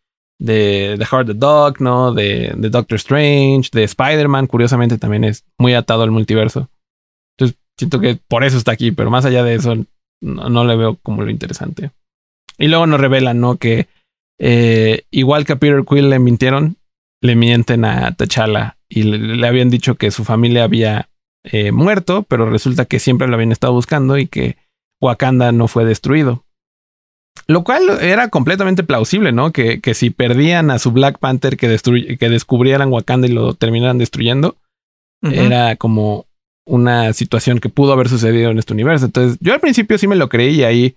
[0.43, 2.12] de The Heart the Dog, ¿no?
[2.12, 6.68] De, de Doctor Strange, de Spider-Man, curiosamente también es muy atado al multiverso.
[7.36, 9.76] Entonces siento que por eso está aquí, pero más allá de eso,
[10.20, 11.93] no, le veo como lo interesante.
[12.59, 13.57] Y luego nos revelan, ¿no?
[13.57, 13.86] Que
[14.45, 16.76] Eh, igual que a Peter Quill le mintieron,
[17.20, 21.11] le mienten a T'Challa y le, habían dicho que su familia había
[21.45, 24.57] eh, muerto, pero resulta que siempre lo habían estado buscando y que
[25.01, 26.45] Wakanda no fue destruido.
[27.47, 29.53] Lo cual era completamente plausible, ¿no?
[29.53, 31.78] Que, que si perdían a su Black Panther que,
[32.18, 34.57] que descubrieran Wakanda y lo terminaran destruyendo,
[35.22, 36.26] era como
[36.64, 39.07] una situación que pudo haber sucedido en este universo.
[39.07, 40.97] Entonces, yo al principio sí me lo creí y ahí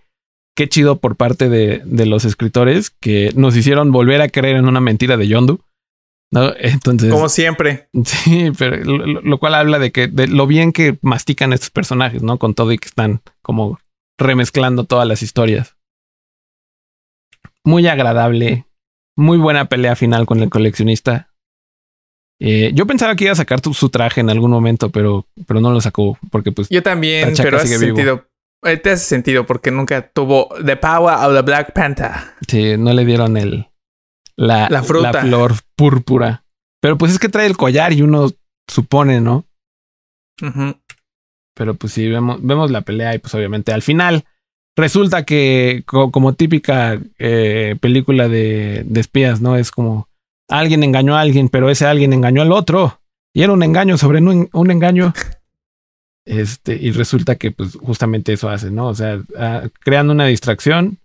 [0.55, 4.67] qué chido por parte de, de los escritores que nos hicieron volver a creer en
[4.67, 5.59] una mentira de Yondu.
[6.31, 6.53] ¿no?
[6.57, 7.11] Entonces.
[7.11, 7.87] Como siempre.
[8.05, 12.37] Sí, pero lo, cual habla de que de lo bien que mastican estos personajes, ¿no?
[12.37, 13.79] Con todo y que están como
[14.17, 15.74] remezclando todas las historias.
[17.65, 18.65] Muy agradable.
[19.17, 21.33] Muy buena pelea final con el coleccionista.
[22.39, 25.71] Eh, yo pensaba que iba a sacar su traje en algún momento, pero, pero no
[25.71, 26.69] lo sacó porque pues...
[26.69, 28.27] Yo también, pero hace sentido.
[28.63, 32.11] Eh, te hace sentido porque nunca tuvo The Power of the Black Panther.
[32.47, 33.67] Sí, no le dieron el...
[34.37, 35.13] La, la fruta.
[35.13, 36.43] La flor púrpura.
[36.81, 38.29] Pero pues es que trae el collar y uno
[38.67, 39.45] supone, ¿no?
[41.55, 44.25] Pero pues sí, vemos, vemos la pelea y pues obviamente al final
[44.75, 49.55] resulta que como típica eh, película de, espías, ¿no?
[49.55, 50.07] Es como
[50.49, 52.99] alguien engañó a alguien, pero ese alguien engañó al otro.
[53.33, 55.13] Y era un engaño sobre un, engaño.
[56.27, 58.87] Este, y resulta que pues justamente eso hace, ¿no?
[58.87, 60.97] O sea, ah, crean una distracción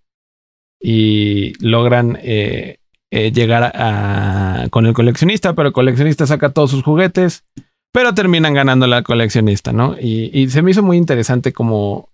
[0.81, 2.79] y logran eh,
[3.11, 7.45] eh, llegar a, con el coleccionista, pero el coleccionista saca todos sus juguetes,
[7.93, 9.95] pero terminan ganando la coleccionista, ¿no?
[10.01, 12.09] Y, y se me hizo muy interesante como,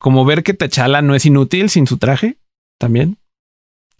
[0.00, 2.38] como ver que T'Challa no es inútil sin su traje
[2.78, 3.18] también.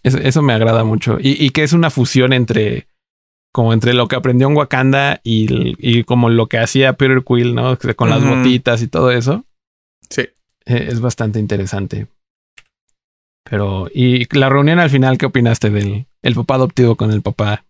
[0.02, 1.18] Eso, me agrada mucho.
[1.20, 2.88] Y, que es una fusión entre
[3.52, 7.54] como entre lo que aprendió en Wakanda y, y como lo que hacía Peter Quill,
[7.54, 7.76] ¿no?
[7.96, 9.44] Con las botitas y todo eso.
[10.08, 10.22] Sí.
[10.64, 12.06] E, es bastante interesante.
[13.44, 17.64] Pero, y la reunión al final, ¿qué opinaste del el papá adoptivo con el papá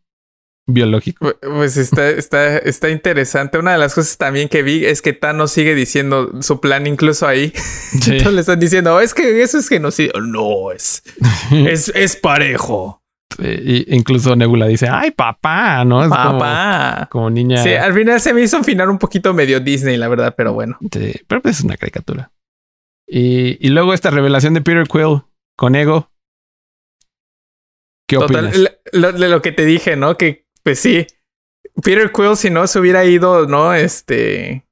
[0.72, 1.34] biológico.
[1.40, 3.58] Pues está, está, está interesante.
[3.58, 7.26] Una de las cosas también que vi es que Thanos sigue diciendo su plan incluso
[7.26, 7.52] ahí.
[7.92, 10.12] Entonces le están diciendo, es que eso es genocidio.
[10.20, 11.02] No, es,
[11.52, 13.02] es, es parejo.
[13.38, 16.02] incluso Nebula dice, ay, papá, ¿no?
[16.02, 17.08] Es papá.
[17.10, 17.62] Como, niña.
[17.62, 20.52] Sí, al final se me hizo un final un poquito medio Disney, la verdad, pero
[20.52, 20.78] bueno.
[20.92, 22.30] Sí, pero pues es una caricatura.
[23.06, 25.22] Y, y luego esta revelación de Peter Quill
[25.56, 26.08] con Ego.
[28.10, 28.56] ¿Qué opinas?
[28.92, 30.16] Lo, lo, que te dije, ¿no?
[30.16, 31.06] Que pues sí.
[31.82, 33.74] Peter Quill, si no se hubiera ido, ¿no?
[33.74, 34.66] Este.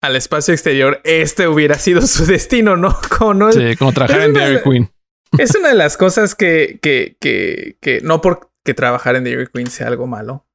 [0.00, 2.98] Al espacio exterior, este hubiera sido su destino, ¿no?
[3.18, 3.52] Como, ¿no?
[3.52, 4.90] Sí, como trabajar en Dairy Queen.
[5.38, 9.68] Es una de las cosas que, que, que, que no porque trabajar en Dairy Queen
[9.68, 10.46] sea algo malo,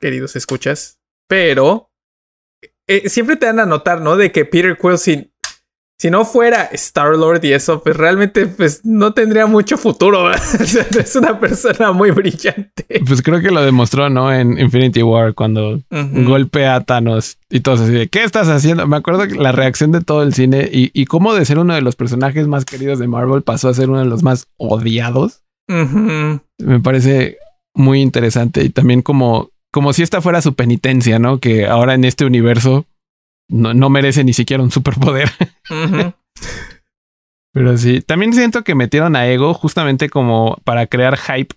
[0.00, 1.92] queridos escuchas, pero
[2.88, 4.16] eh, siempre te dan a notar, ¿no?
[4.16, 5.31] De que Peter Quill, si,
[6.02, 10.32] si no fuera Star Lord y eso, pues realmente pues no tendría mucho futuro.
[10.34, 13.02] es una persona muy brillante.
[13.06, 14.34] Pues creo que lo demostró, ¿no?
[14.34, 18.84] En Infinity War cuando golpea a Thanos y todos así de ¿qué estás haciendo?
[18.88, 21.72] Me acuerdo que la reacción de todo el cine y, y cómo de ser uno
[21.72, 25.44] de los personajes más queridos de Marvel pasó a ser uno de los más odiados.
[25.68, 27.36] Me parece
[27.74, 31.38] muy interesante y también como como si esta fuera su penitencia, ¿no?
[31.38, 32.86] Que ahora en este universo
[33.52, 35.30] no, merece ni siquiera un superpoder.
[37.54, 41.54] Pero sí, también siento que metieron a Ego justamente como para crear hype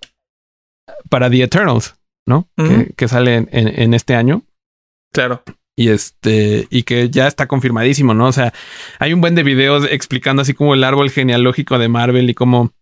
[1.10, 1.96] para The Eternals,
[2.28, 2.50] ¿no?
[2.98, 4.42] que, sale en, en, este año.
[5.14, 5.42] Claro.
[5.78, 8.28] Y este, y que ya está confirmadísimo, ¿no?
[8.28, 8.54] O sea,
[9.00, 12.74] hay un buen de videos explicando así como el árbol genealógico de Marvel y cómo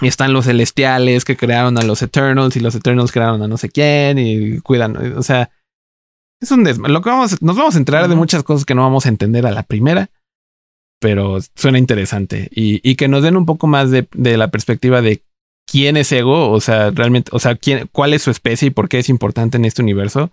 [0.00, 3.70] están los celestiales que crearon a los Eternals y los Eternals crearon a no sé
[3.70, 5.16] quién y cuidan.
[5.16, 5.50] O sea,
[6.42, 9.06] es un Lo que vamos, nos vamos a entrar de muchas cosas que no vamos
[9.06, 10.10] a entender a la primera,
[11.00, 15.22] pero suena interesante y, que nos den un poco más de, la perspectiva de
[15.70, 18.88] quién es Ego, o sea, realmente, o sea, quién, cuál es su especie y por
[18.88, 20.30] qué es importante en este universo.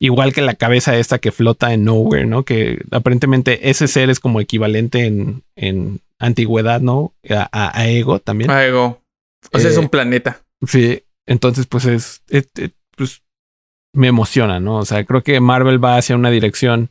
[0.00, 2.44] Igual que la cabeza esta que flota en Nowhere, ¿no?
[2.44, 7.14] Que aparentemente ese ser es como equivalente en, en antigüedad, ¿no?
[7.30, 8.50] A, Ego también.
[8.50, 9.00] A Ego.
[9.52, 10.42] O sea, es un eh, planeta.
[10.66, 11.04] Sí.
[11.26, 12.22] Entonces, pues es,
[13.94, 14.76] me emociona, ¿no?
[14.76, 16.90] O sea, creo que Marvel va hacia una dirección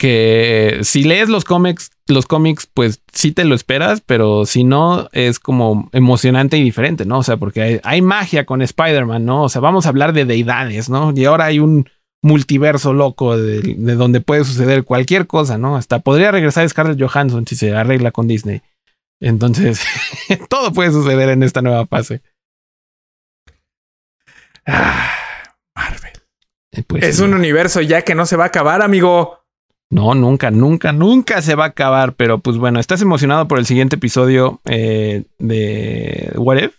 [0.00, 5.10] que si lees los cómics, los cómics, pues sí te lo esperas, pero si no,
[5.12, 7.18] es como emocionante y diferente, ¿no?
[7.18, 9.42] O sea, porque hay, magia con Spider-Man, ¿no?
[9.42, 11.12] O sea, vamos a hablar de deidades, ¿no?
[11.14, 11.86] Y ahora hay un
[12.22, 15.76] multiverso loco de, de, donde puede suceder cualquier cosa, ¿no?
[15.76, 18.62] Hasta podría regresar Scarlett Johansson si se arregla con Disney.
[19.20, 19.82] Entonces,
[20.48, 22.22] todo puede suceder en esta nueva fase.
[24.66, 25.19] Ah.
[26.72, 29.40] Eh, pues es un universo ya que no se va a acabar, amigo.
[29.90, 32.14] No, nunca, nunca, nunca se va a acabar.
[32.14, 36.74] Pero pues bueno, ¿estás emocionado por el siguiente episodio eh, de What If?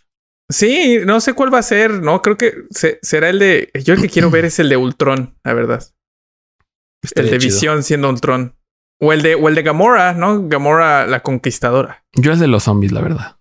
[0.49, 2.21] Sí, no sé cuál va a ser, ¿no?
[2.21, 2.53] Creo que
[3.01, 3.71] será el de...
[3.85, 5.83] Yo el que quiero ver es el de Ultron, la verdad.
[7.15, 8.55] el de Visión siendo Ultron.
[8.99, 10.47] O el de, o el de Gamora, ¿no?
[10.47, 12.05] Gamora la conquistadora.
[12.13, 13.37] Yo es de los zombies, la verdad.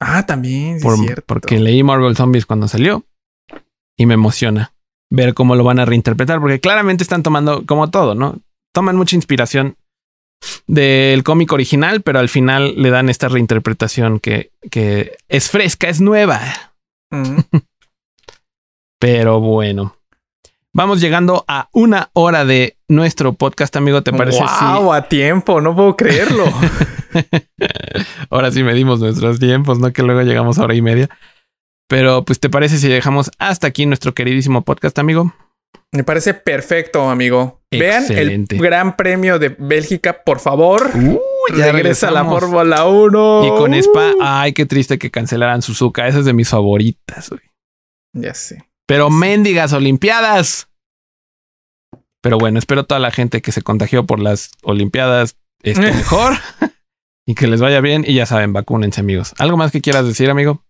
[0.00, 1.24] Ah, también, sí es cierto.
[1.26, 3.04] Porque leí Marvel Zombies cuando salió
[3.96, 4.73] y me emociona
[5.10, 8.38] ver cómo lo van a reinterpretar, porque claramente están tomando, como todo, ¿no?
[8.72, 9.76] Toman mucha inspiración
[10.66, 16.00] del cómic original, pero al final le dan esta reinterpretación que, que es fresca, es
[16.00, 16.40] nueva.
[18.98, 19.96] pero bueno.
[20.76, 24.02] Vamos llegando a una hora de nuestro podcast, amigo.
[24.02, 24.40] ¿Te parece?
[24.40, 26.46] Wow, a tiempo, no puedo creerlo.
[28.30, 31.08] Ahora sí medimos nuestros tiempos, no que luego llegamos a hora y media.
[31.94, 35.32] Pero, pues, ¿te parece si dejamos hasta aquí nuestro queridísimo podcast, amigo?
[35.92, 37.60] Me parece perfecto, amigo.
[37.70, 40.90] Vean el Gran Premio de Bélgica, por favor.
[41.56, 43.46] ya regresa la Fórmula 1.
[43.46, 46.08] Y con Spa, ay, qué triste que cancelaran Suzuka.
[46.08, 47.42] Esa es de mis favoritas, güey.
[48.12, 48.64] Ya sé.
[48.88, 50.66] Pero mendigas Olimpiadas.
[52.20, 56.34] Pero bueno, espero toda la gente que se contagió por las Olimpiadas esté mejor
[57.24, 58.04] y que les vaya bien.
[58.04, 59.32] Y ya saben, vacúnense, amigos.
[59.38, 60.64] ¿Algo más que quieras decir, amigo?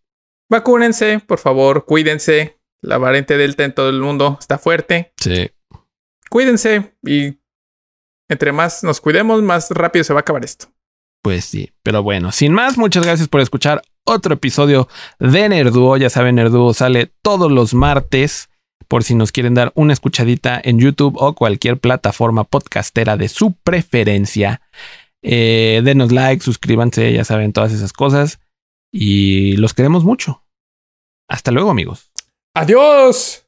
[0.51, 2.59] Vacúnense, por favor, cuídense.
[2.81, 5.13] La variante Delta en todo el mundo está fuerte.
[5.17, 5.51] Sí.
[6.29, 7.39] Cuídense y
[8.29, 10.67] entre más nos cuidemos, más rápido se va a acabar esto.
[11.23, 14.89] Pues sí, pero bueno, sin más, muchas gracias por escuchar otro episodio
[15.19, 15.97] de Nerduo.
[15.97, 18.51] Ya saben, Nerduo sale todos los martes
[18.89, 23.55] por si nos quieren dar una escuchadita en YouTube o cualquier plataforma podcastera de su
[23.55, 24.61] preferencia.
[25.23, 28.39] Eh, denos like, suscríbanse, ya saben todas esas cosas
[28.97, 30.45] y los queremos mucho.
[31.29, 32.13] Hasta luego, amigos.
[32.55, 33.45] Adiós.